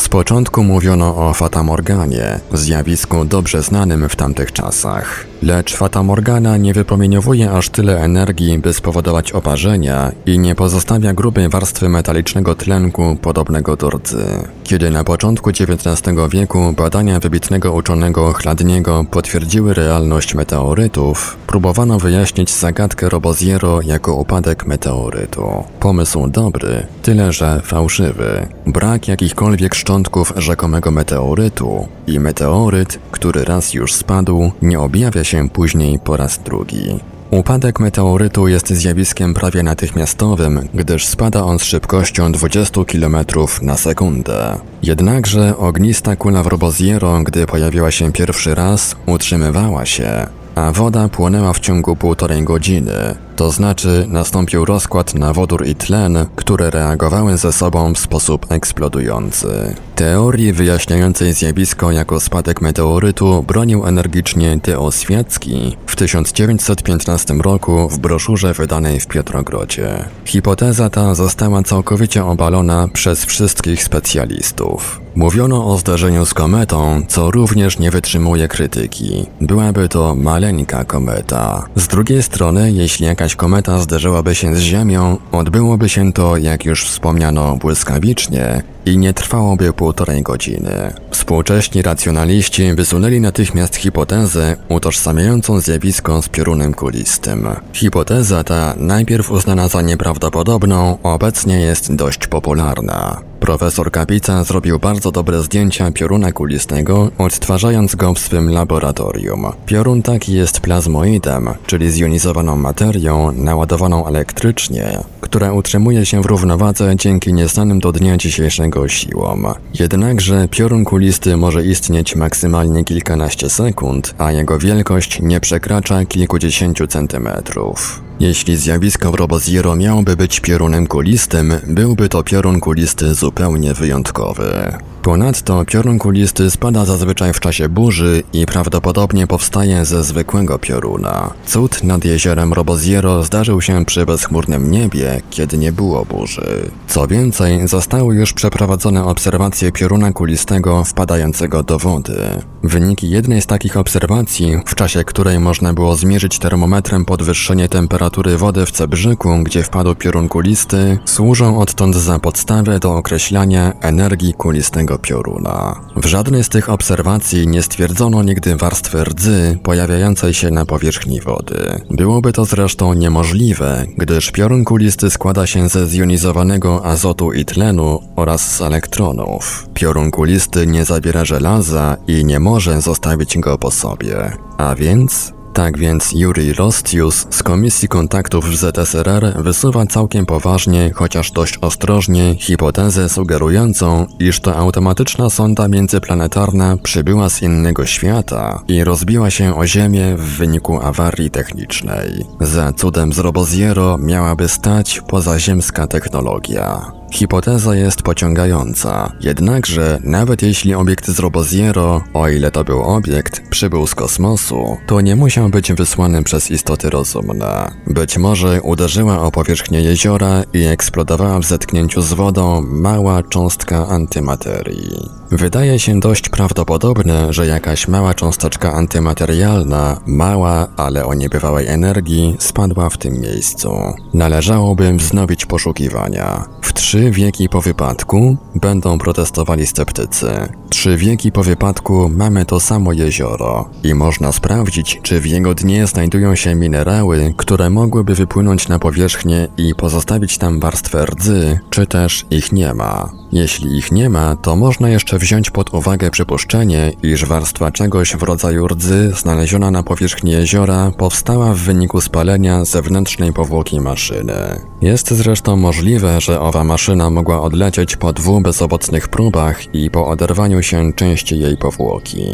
Z 0.04 0.08
początku 0.08 0.64
mówiono 0.64 1.16
o 1.16 1.34
fatamorganie, 1.34 2.40
zjawisku 2.52 3.24
dobrze 3.24 3.62
znanym 3.62 4.08
w 4.08 4.16
tamtych 4.16 4.52
czasach. 4.52 5.26
Lecz 5.42 5.76
fatamorgana 5.76 6.56
nie 6.56 6.74
wypromieniowuje 6.74 7.50
aż 7.50 7.68
tyle 7.68 8.00
energii, 8.00 8.58
by 8.58 8.72
spowodować 8.72 9.32
oparzenia 9.32 10.12
i 10.26 10.38
nie 10.38 10.54
pozostawia 10.54 11.14
grubej 11.14 11.48
warstwy 11.48 11.88
metalicznego 11.88 12.54
tlenku 12.54 13.16
podobnego 13.22 13.76
do 13.76 13.90
rdzy. 13.90 14.24
Kiedy 14.64 14.90
na 14.90 15.04
początku 15.04 15.50
XIX 15.50 16.16
wieku 16.30 16.74
badania 16.76 17.20
wybitnego 17.20 17.72
uczonego 17.72 18.32
Chladniego 18.32 19.04
potwierdziły 19.10 19.63
realność 19.72 20.34
meteorytów, 20.34 21.36
próbowano 21.46 21.98
wyjaśnić 21.98 22.50
zagadkę 22.50 23.08
Roboziero 23.08 23.80
jako 23.82 24.14
upadek 24.14 24.66
meteorytu. 24.66 25.64
Pomysł 25.80 26.28
dobry, 26.28 26.86
tyle 27.02 27.32
że 27.32 27.60
fałszywy. 27.64 28.46
Brak 28.66 29.08
jakichkolwiek 29.08 29.74
szczątków 29.74 30.32
rzekomego 30.36 30.90
meteorytu 30.90 31.88
i 32.06 32.20
meteoryt, 32.20 32.98
który 33.10 33.44
raz 33.44 33.74
już 33.74 33.94
spadł, 33.94 34.50
nie 34.62 34.80
objawia 34.80 35.24
się 35.24 35.48
później 35.48 35.98
po 35.98 36.16
raz 36.16 36.38
drugi. 36.38 37.13
Upadek 37.30 37.80
meteorytu 37.80 38.48
jest 38.48 38.68
zjawiskiem 38.68 39.34
prawie 39.34 39.62
natychmiastowym, 39.62 40.68
gdyż 40.74 41.06
spada 41.06 41.44
on 41.44 41.58
z 41.58 41.64
szybkością 41.64 42.32
20 42.32 42.84
km 42.84 43.16
na 43.62 43.76
sekundę. 43.76 44.58
Jednakże 44.82 45.56
ognista 45.56 46.16
kula 46.16 46.42
w 46.42 46.46
Roboziero, 46.46 47.22
gdy 47.22 47.46
pojawiła 47.46 47.90
się 47.90 48.12
pierwszy 48.12 48.54
raz, 48.54 48.96
utrzymywała 49.06 49.86
się, 49.86 50.26
a 50.54 50.72
woda 50.72 51.08
płonęła 51.08 51.52
w 51.52 51.60
ciągu 51.60 51.96
półtorej 51.96 52.42
godziny. 52.42 53.14
To 53.36 53.50
znaczy 53.50 54.06
nastąpił 54.08 54.64
rozkład 54.64 55.14
na 55.14 55.32
wodór 55.32 55.66
i 55.66 55.74
tlen, 55.74 56.26
które 56.36 56.70
reagowały 56.70 57.38
ze 57.38 57.52
sobą 57.52 57.94
w 57.94 57.98
sposób 57.98 58.46
eksplodujący. 58.52 59.74
Teorii 59.94 60.52
wyjaśniającej 60.52 61.32
zjawisko 61.32 61.92
jako 61.92 62.20
spadek 62.20 62.60
meteorytu 62.60 63.42
bronił 63.42 63.86
energicznie 63.86 64.60
Teo 64.62 64.92
Świecki 64.92 65.76
w 65.86 65.96
1915 65.96 67.34
roku 67.34 67.88
w 67.88 67.98
broszurze 67.98 68.54
wydanej 68.54 69.00
w 69.00 69.06
Piotrogrodzie. 69.06 70.04
Hipoteza 70.24 70.90
ta 70.90 71.14
została 71.14 71.62
całkowicie 71.62 72.24
obalona 72.24 72.88
przez 72.92 73.24
wszystkich 73.24 73.84
specjalistów. 73.84 75.00
Mówiono 75.16 75.66
o 75.72 75.78
zdarzeniu 75.78 76.26
z 76.26 76.34
kometą, 76.34 77.02
co 77.08 77.30
również 77.30 77.78
nie 77.78 77.90
wytrzymuje 77.90 78.48
krytyki. 78.48 79.26
Byłaby 79.40 79.88
to 79.88 80.14
maleńka 80.14 80.84
kometa. 80.84 81.68
Z 81.76 81.88
drugiej 81.88 82.22
strony, 82.22 82.72
jeśli 82.72 83.06
jakaś 83.06 83.23
jakaś 83.24 83.36
kometa 83.36 83.78
zderzyłaby 83.78 84.34
się 84.34 84.54
z 84.54 84.58
Ziemią, 84.58 85.18
odbyłoby 85.32 85.88
się 85.88 86.12
to, 86.12 86.36
jak 86.36 86.64
już 86.64 86.84
wspomniano, 86.84 87.56
błyskawicznie 87.56 88.62
i 88.86 88.98
nie 88.98 89.14
trwałoby 89.14 89.72
półtorej 89.72 90.22
godziny. 90.22 90.92
Współcześni 91.10 91.82
racjonaliści 91.82 92.74
wysunęli 92.74 93.20
natychmiast 93.20 93.76
hipotezę 93.76 94.56
utożsamiającą 94.68 95.60
zjawisko 95.60 96.22
z 96.22 96.28
piorunem 96.28 96.74
kulistym. 96.74 97.48
Hipoteza 97.72 98.44
ta, 98.44 98.74
najpierw 98.76 99.30
uznana 99.30 99.68
za 99.68 99.82
nieprawdopodobną, 99.82 100.98
obecnie 101.02 101.60
jest 101.60 101.94
dość 101.94 102.26
popularna. 102.26 103.20
Profesor 103.44 103.90
Kapica 103.90 104.44
zrobił 104.44 104.78
bardzo 104.78 105.12
dobre 105.12 105.42
zdjęcia 105.42 105.90
pioruna 105.90 106.32
kulistego, 106.32 107.10
odtwarzając 107.18 107.94
go 107.94 108.14
w 108.14 108.18
swym 108.18 108.50
laboratorium. 108.50 109.46
Piorun 109.66 110.02
taki 110.02 110.32
jest 110.32 110.60
plazmoidem, 110.60 111.48
czyli 111.66 111.90
zjonizowaną 111.90 112.56
materią 112.56 113.32
naładowaną 113.32 114.06
elektrycznie, 114.06 114.98
która 115.20 115.52
utrzymuje 115.52 116.06
się 116.06 116.22
w 116.22 116.26
równowadze 116.26 116.96
dzięki 116.96 117.32
nieznanym 117.32 117.80
do 117.80 117.92
dnia 117.92 118.16
dzisiejszego 118.16 118.88
siłom. 118.88 119.46
Jednakże 119.78 120.48
piorun 120.48 120.84
kulisty 120.84 121.36
może 121.36 121.64
istnieć 121.64 122.16
maksymalnie 122.16 122.84
kilkanaście 122.84 123.50
sekund, 123.50 124.14
a 124.18 124.32
jego 124.32 124.58
wielkość 124.58 125.20
nie 125.20 125.40
przekracza 125.40 126.04
kilkudziesięciu 126.04 126.86
centymetrów. 126.86 128.02
Jeśli 128.20 128.56
zjawisko 128.56 129.12
w 129.12 129.14
Roboziero 129.14 129.76
miałoby 129.76 130.16
być 130.16 130.40
piorunem 130.40 130.86
kulistym, 130.86 131.54
byłby 131.66 132.08
to 132.08 132.22
piorun 132.22 132.60
kulisty 132.60 133.14
zupełnie 133.14 133.74
wyjątkowy. 133.74 134.78
Ponadto 135.02 135.64
piorun 135.64 135.98
kulisty 135.98 136.50
spada 136.50 136.84
zazwyczaj 136.84 137.32
w 137.32 137.40
czasie 137.40 137.68
burzy 137.68 138.22
i 138.32 138.46
prawdopodobnie 138.46 139.26
powstaje 139.26 139.84
ze 139.84 140.04
zwykłego 140.04 140.58
pioruna. 140.58 141.30
Cud 141.46 141.84
nad 141.84 142.04
jeziorem 142.04 142.52
Roboziero 142.52 143.24
zdarzył 143.24 143.60
się 143.60 143.84
przy 143.84 144.06
bezchmurnym 144.06 144.70
niebie, 144.70 145.20
kiedy 145.30 145.58
nie 145.58 145.72
było 145.72 146.04
burzy. 146.04 146.70
Co 146.88 147.06
więcej, 147.06 147.68
zostały 147.68 148.14
już 148.14 148.32
przeprowadzone 148.32 149.04
obserwacje 149.04 149.72
pioruna 149.72 150.12
kulistego 150.12 150.84
wpadającego 150.84 151.62
do 151.62 151.78
wody. 151.78 152.18
Wyniki 152.62 153.10
jednej 153.10 153.42
z 153.42 153.46
takich 153.46 153.76
obserwacji, 153.76 154.58
w 154.66 154.74
czasie 154.74 155.04
której 155.04 155.40
można 155.40 155.72
było 155.72 155.96
zmierzyć 155.96 156.38
termometrem 156.38 157.04
podwyższenie 157.04 157.68
temperatury 157.68 158.03
wody 158.36 158.66
w 158.66 158.70
Cebrzyku, 158.70 159.28
gdzie 159.42 159.62
wpadł 159.62 159.94
piorun 159.94 160.28
kulisty, 160.28 160.98
służą 161.04 161.60
odtąd 161.60 161.96
za 161.96 162.18
podstawę 162.18 162.78
do 162.78 162.92
określania 162.92 163.72
energii 163.80 164.34
kulistego 164.34 164.98
pioruna. 164.98 165.80
W 165.96 166.06
żadnej 166.06 166.44
z 166.44 166.48
tych 166.48 166.70
obserwacji 166.70 167.48
nie 167.48 167.62
stwierdzono 167.62 168.22
nigdy 168.22 168.56
warstwy 168.56 169.04
rdzy 169.04 169.58
pojawiającej 169.62 170.34
się 170.34 170.50
na 170.50 170.64
powierzchni 170.64 171.20
wody. 171.20 171.80
Byłoby 171.90 172.32
to 172.32 172.44
zresztą 172.44 172.94
niemożliwe, 172.94 173.86
gdyż 173.98 174.30
piorun 174.30 174.64
kulisty 174.64 175.10
składa 175.10 175.46
się 175.46 175.68
ze 175.68 175.86
zjonizowanego 175.86 176.86
azotu 176.86 177.32
i 177.32 177.44
tlenu 177.44 178.00
oraz 178.16 178.56
z 178.56 178.60
elektronów. 178.60 179.68
Piorun 179.74 180.10
kulisty 180.10 180.66
nie 180.66 180.84
zawiera 180.84 181.24
żelaza 181.24 181.96
i 182.06 182.24
nie 182.24 182.40
może 182.40 182.80
zostawić 182.80 183.38
go 183.38 183.58
po 183.58 183.70
sobie. 183.70 184.36
A 184.58 184.74
więc 184.74 185.32
tak 185.54 185.78
więc 185.78 186.12
Yuri 186.12 186.52
Rostius 186.52 187.26
z 187.30 187.42
Komisji 187.42 187.88
Kontaktów 187.88 188.44
w 188.50 188.56
ZSRR 188.56 189.42
wysuwa 189.42 189.86
całkiem 189.86 190.26
poważnie, 190.26 190.90
chociaż 190.94 191.30
dość 191.30 191.58
ostrożnie, 191.58 192.34
hipotezę 192.38 193.08
sugerującą, 193.08 194.06
iż 194.18 194.40
to 194.40 194.56
automatyczna 194.56 195.30
sonda 195.30 195.68
międzyplanetarna 195.68 196.76
przybyła 196.82 197.28
z 197.28 197.42
innego 197.42 197.86
świata 197.86 198.62
i 198.68 198.84
rozbiła 198.84 199.30
się 199.30 199.56
o 199.56 199.66
Ziemię 199.66 200.16
w 200.16 200.38
wyniku 200.38 200.80
awarii 200.80 201.30
technicznej. 201.30 202.24
Za 202.40 202.72
cudem 202.72 203.12
z 203.12 203.18
Roboziero 203.18 203.98
miałaby 203.98 204.48
stać 204.48 205.00
pozaziemska 205.08 205.86
technologia. 205.86 207.03
Hipoteza 207.14 207.74
jest 207.74 208.02
pociągająca, 208.02 209.12
jednakże 209.20 209.98
nawet 210.04 210.42
jeśli 210.42 210.74
obiekt 210.74 211.08
z 211.08 211.18
Roboziero, 211.18 212.02
o 212.14 212.28
ile 212.28 212.50
to 212.50 212.64
był 212.64 212.82
obiekt, 212.82 213.48
przybył 213.50 213.86
z 213.86 213.94
kosmosu, 213.94 214.76
to 214.86 215.00
nie 215.00 215.16
musiał 215.16 215.48
być 215.48 215.72
wysłany 215.72 216.22
przez 216.22 216.50
istoty 216.50 216.90
rozumne. 216.90 217.70
Być 217.86 218.18
może 218.18 218.62
uderzyła 218.62 219.20
o 219.20 219.30
powierzchnię 219.30 219.82
jeziora 219.82 220.42
i 220.52 220.64
eksplodowała 220.64 221.38
w 221.38 221.44
zetknięciu 221.44 222.02
z 222.02 222.12
wodą 222.12 222.62
mała 222.62 223.22
cząstka 223.22 223.88
antymaterii. 223.88 225.10
Wydaje 225.30 225.78
się 225.78 226.00
dość 226.00 226.28
prawdopodobne, 226.28 227.32
że 227.32 227.46
jakaś 227.46 227.88
mała 227.88 228.14
cząsteczka 228.14 228.72
antymaterialna, 228.72 230.00
mała, 230.06 230.68
ale 230.76 231.06
o 231.06 231.14
niebywałej 231.14 231.66
energii, 231.66 232.36
spadła 232.38 232.90
w 232.90 232.98
tym 232.98 233.20
miejscu. 233.20 233.72
Należałoby 234.14 234.92
wznowić 234.92 235.46
poszukiwania. 235.46 236.44
W 236.62 236.72
trzy 236.72 237.03
wieki 237.10 237.48
po 237.48 237.60
wypadku 237.60 238.36
będą 238.54 238.98
protestowali 238.98 239.66
sceptycy. 239.66 240.26
Trzy 240.68 240.96
wieki 240.96 241.32
po 241.32 241.42
wypadku 241.42 242.10
mamy 242.16 242.44
to 242.44 242.60
samo 242.60 242.92
jezioro 242.92 243.70
i 243.82 243.94
można 243.94 244.32
sprawdzić, 244.32 245.00
czy 245.02 245.20
w 245.20 245.26
jego 245.26 245.54
dnie 245.54 245.86
znajdują 245.86 246.34
się 246.34 246.54
minerały, 246.54 247.34
które 247.36 247.70
mogłyby 247.70 248.14
wypłynąć 248.14 248.68
na 248.68 248.78
powierzchnię 248.78 249.48
i 249.56 249.74
pozostawić 249.74 250.38
tam 250.38 250.60
warstwę 250.60 251.06
rdzy, 251.06 251.60
czy 251.70 251.86
też 251.86 252.26
ich 252.30 252.52
nie 252.52 252.74
ma. 252.74 253.12
Jeśli 253.32 253.76
ich 253.76 253.92
nie 253.92 254.10
ma, 254.10 254.36
to 254.36 254.56
można 254.56 254.88
jeszcze 254.88 255.18
wziąć 255.18 255.50
pod 255.50 255.74
uwagę 255.74 256.10
przypuszczenie, 256.10 256.92
iż 257.02 257.24
warstwa 257.24 257.70
czegoś 257.70 258.16
w 258.16 258.22
rodzaju 258.22 258.66
rdzy 258.66 259.12
znaleziona 259.16 259.70
na 259.70 259.82
powierzchni 259.82 260.30
jeziora 260.30 260.90
powstała 260.98 261.54
w 261.54 261.58
wyniku 261.58 262.00
spalenia 262.00 262.64
zewnętrznej 262.64 263.32
powłoki 263.32 263.80
maszyny. 263.80 264.60
Jest 264.84 265.10
zresztą 265.10 265.56
możliwe, 265.56 266.20
że 266.20 266.40
owa 266.40 266.64
maszyna 266.64 267.10
mogła 267.10 267.40
odlecieć 267.42 267.96
po 267.96 268.12
dwóch 268.12 268.42
bezowocnych 268.42 269.08
próbach 269.08 269.74
i 269.74 269.90
po 269.90 270.06
oderwaniu 270.06 270.62
się 270.62 270.92
części 270.92 271.38
jej 271.38 271.56
powłoki. 271.56 272.26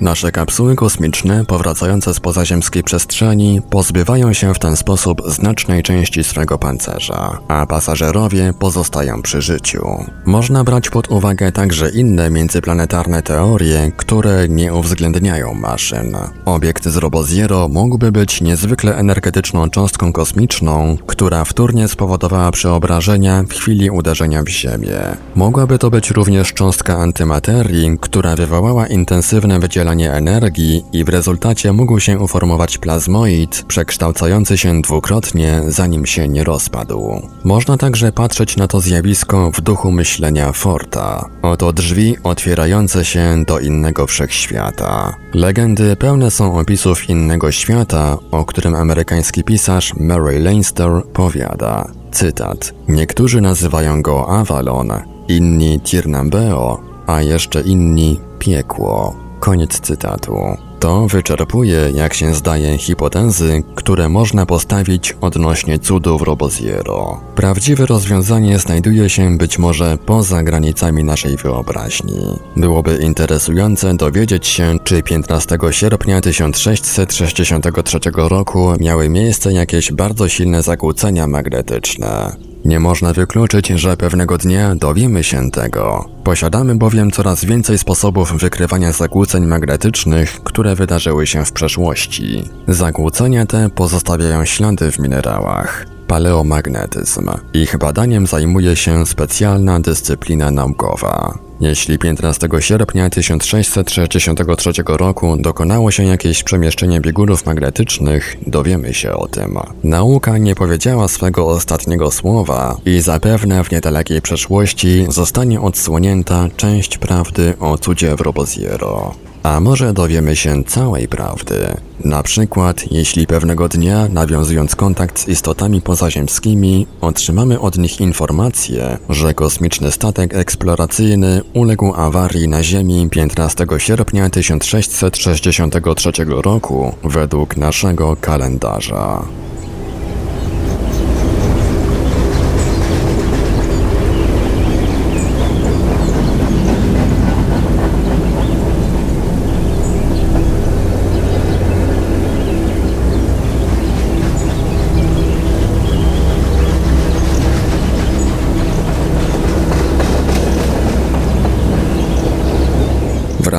Nasze 0.00 0.32
kapsuły 0.32 0.76
kosmiczne 0.76 1.44
powracające 1.44 2.14
z 2.14 2.20
pozaziemskiej 2.20 2.82
przestrzeni 2.82 3.60
pozbywają 3.70 4.32
się 4.32 4.54
w 4.54 4.58
ten 4.58 4.76
sposób 4.76 5.22
znacznej 5.26 5.82
części 5.82 6.24
swego 6.24 6.58
pancerza, 6.58 7.38
a 7.48 7.66
pasażerowie 7.66 8.52
pozostają 8.58 9.22
przy 9.22 9.42
życiu. 9.42 9.86
Można 10.26 10.64
brać 10.64 10.90
pod 10.90 11.10
uwagę 11.10 11.52
także 11.52 11.90
inne 11.90 12.30
międzyplanetarne 12.30 13.22
teorie, 13.22 13.92
które 13.96 14.48
nie 14.48 14.74
uwzględniają 14.74 15.54
maszyn. 15.54 16.16
Obiekt 16.44 16.88
z 16.88 16.96
Roboziero 16.96 17.68
mógłby 17.68 18.12
być 18.12 18.40
niezwykle 18.40 18.96
energetyczną 18.96 19.70
cząstką 19.70 20.12
kosmiczną, 20.12 20.96
która 21.06 21.44
wtórnie 21.44 21.88
spowodowała 21.88 22.50
przeobrażenia 22.50 23.44
w 23.48 23.52
chwili 23.52 23.90
uderzenia 23.90 24.42
w 24.42 24.48
Ziemię. 24.48 24.98
Mogłaby 25.34 25.78
to 25.78 25.90
być 25.90 26.10
również 26.10 26.52
cząstka 26.52 26.96
antymaterii, 26.96 27.98
która 28.00 28.36
wywołała 28.36 28.86
intensywne 28.86 29.60
wydzielanie 29.86 30.12
energii 30.12 30.84
i 30.92 31.04
w 31.04 31.08
rezultacie 31.08 31.72
mógł 31.72 32.00
się 32.00 32.18
uformować 32.18 32.78
plazmoid, 32.78 33.64
przekształcający 33.68 34.58
się 34.58 34.82
dwukrotnie, 34.82 35.62
zanim 35.68 36.06
się 36.06 36.28
nie 36.28 36.44
rozpadł. 36.44 37.22
Można 37.44 37.76
także 37.76 38.12
patrzeć 38.12 38.56
na 38.56 38.68
to 38.68 38.80
zjawisko 38.80 39.50
w 39.50 39.60
duchu 39.60 39.92
myślenia 39.92 40.52
Forta. 40.52 41.28
Oto 41.42 41.72
drzwi 41.72 42.16
otwierające 42.22 43.04
się 43.04 43.44
do 43.46 43.58
innego 43.58 44.06
wszechświata. 44.06 45.16
Legendy 45.34 45.96
pełne 45.96 46.30
są 46.30 46.58
opisów 46.58 47.08
innego 47.10 47.52
świata, 47.52 48.16
o 48.30 48.44
którym 48.44 48.74
amerykański 48.74 49.44
pisarz 49.44 49.94
Murray 49.94 50.38
Leinster 50.38 50.90
powiada. 51.12 51.90
Cytat. 52.12 52.74
Niektórzy 52.88 53.40
nazywają 53.40 54.02
go 54.02 54.28
Avalon, 54.28 54.92
inni 55.28 55.80
Tirnambeo, 55.80 56.80
a 57.06 57.22
jeszcze 57.22 57.60
inni 57.60 58.20
Piekło. 58.38 59.25
Koniec 59.46 59.80
cytatu. 59.80 60.36
To 60.80 61.06
wyczerpuje, 61.06 61.90
jak 61.94 62.14
się 62.14 62.34
zdaje, 62.34 62.78
hipotezy, 62.78 63.62
które 63.74 64.08
można 64.08 64.46
postawić 64.46 65.16
odnośnie 65.20 65.78
cudów 65.78 66.22
Roboziero. 66.22 67.20
Prawdziwe 67.34 67.86
rozwiązanie 67.86 68.58
znajduje 68.58 69.08
się 69.10 69.38
być 69.38 69.58
może 69.58 69.98
poza 70.06 70.42
granicami 70.42 71.04
naszej 71.04 71.36
wyobraźni. 71.36 72.20
Byłoby 72.56 72.98
interesujące 73.02 73.94
dowiedzieć 73.94 74.46
się, 74.46 74.78
czy 74.84 75.02
15 75.02 75.58
sierpnia 75.70 76.20
1663 76.20 77.98
roku 78.14 78.72
miały 78.80 79.08
miejsce 79.08 79.52
jakieś 79.52 79.92
bardzo 79.92 80.28
silne 80.28 80.62
zakłócenia 80.62 81.26
magnetyczne. 81.26 82.36
Nie 82.66 82.80
można 82.80 83.12
wykluczyć, 83.12 83.68
że 83.68 83.96
pewnego 83.96 84.38
dnia 84.38 84.74
dowiemy 84.74 85.24
się 85.24 85.50
tego. 85.50 86.04
Posiadamy 86.24 86.74
bowiem 86.74 87.10
coraz 87.10 87.44
więcej 87.44 87.78
sposobów 87.78 88.32
wykrywania 88.32 88.92
zakłóceń 88.92 89.46
magnetycznych, 89.46 90.40
które 90.44 90.74
wydarzyły 90.74 91.26
się 91.26 91.44
w 91.44 91.52
przeszłości. 91.52 92.48
Zakłócenia 92.68 93.46
te 93.46 93.70
pozostawiają 93.70 94.44
ślady 94.44 94.92
w 94.92 94.98
minerałach 94.98 95.86
paleomagnetyzm. 96.06 97.30
Ich 97.54 97.78
badaniem 97.78 98.26
zajmuje 98.26 98.76
się 98.76 99.06
specjalna 99.06 99.80
dyscyplina 99.80 100.50
naukowa. 100.50 101.45
Jeśli 101.60 101.98
15 101.98 102.48
sierpnia 102.60 103.10
1663 103.10 104.72
roku 104.86 105.36
dokonało 105.36 105.90
się 105.90 106.04
jakieś 106.04 106.42
przemieszczenie 106.42 107.00
biegunów 107.00 107.46
magnetycznych, 107.46 108.36
dowiemy 108.46 108.94
się 108.94 109.12
o 109.12 109.28
tym. 109.28 109.58
Nauka 109.84 110.38
nie 110.38 110.54
powiedziała 110.54 111.08
swego 111.08 111.46
ostatniego 111.46 112.10
słowa 112.10 112.76
i 112.86 113.00
zapewne 113.00 113.64
w 113.64 113.70
niedalekiej 113.70 114.22
przeszłości 114.22 115.06
zostanie 115.08 115.60
odsłonięta 115.60 116.48
część 116.56 116.98
prawdy 116.98 117.54
o 117.60 117.78
cudzie 117.78 118.16
w 118.16 118.20
Roboziero. 118.20 119.14
A 119.46 119.60
może 119.60 119.92
dowiemy 119.92 120.36
się 120.36 120.64
całej 120.64 121.08
prawdy? 121.08 121.74
Na 122.04 122.22
przykład, 122.22 122.92
jeśli 122.92 123.26
pewnego 123.26 123.68
dnia, 123.68 124.08
nawiązując 124.08 124.76
kontakt 124.76 125.18
z 125.18 125.28
istotami 125.28 125.80
pozaziemskimi, 125.80 126.86
otrzymamy 127.00 127.60
od 127.60 127.78
nich 127.78 128.00
informację, 128.00 128.98
że 129.08 129.34
kosmiczny 129.34 129.92
statek 129.92 130.34
eksploracyjny 130.34 131.40
uległ 131.54 131.94
awarii 131.94 132.48
na 132.48 132.62
Ziemi 132.62 133.08
15 133.10 133.66
sierpnia 133.78 134.30
1663 134.30 136.12
roku 136.28 136.92
według 137.04 137.56
naszego 137.56 138.16
kalendarza. 138.20 139.22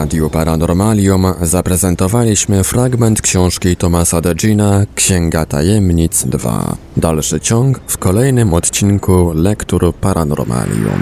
Radiu 0.08 0.30
Paranormalium 0.30 1.26
zaprezentowaliśmy 1.42 2.64
fragment 2.64 3.22
książki 3.22 3.76
Tomasa 3.76 4.22
Degina 4.22 4.86
Księga 4.96 5.46
Tajemnic 5.46 6.24
2. 6.26 6.76
Dalszy 6.98 7.40
ciąg 7.40 7.80
w 7.88 7.98
kolejnym 7.98 8.54
odcinku 8.54 9.32
Lektur 9.36 9.96
Paranormalium. 9.96 11.02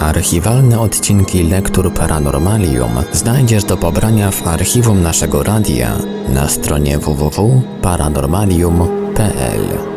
Archiwalne 0.00 0.80
odcinki 0.80 1.42
Lektur 1.42 1.94
Paranormalium 1.94 2.90
znajdziesz 3.12 3.64
do 3.64 3.76
pobrania 3.76 4.30
w 4.30 4.46
archiwum 4.46 5.02
naszego 5.02 5.42
radia 5.42 5.92
na 6.28 6.48
stronie 6.48 6.98
www.paranormalium.pl. 6.98 9.95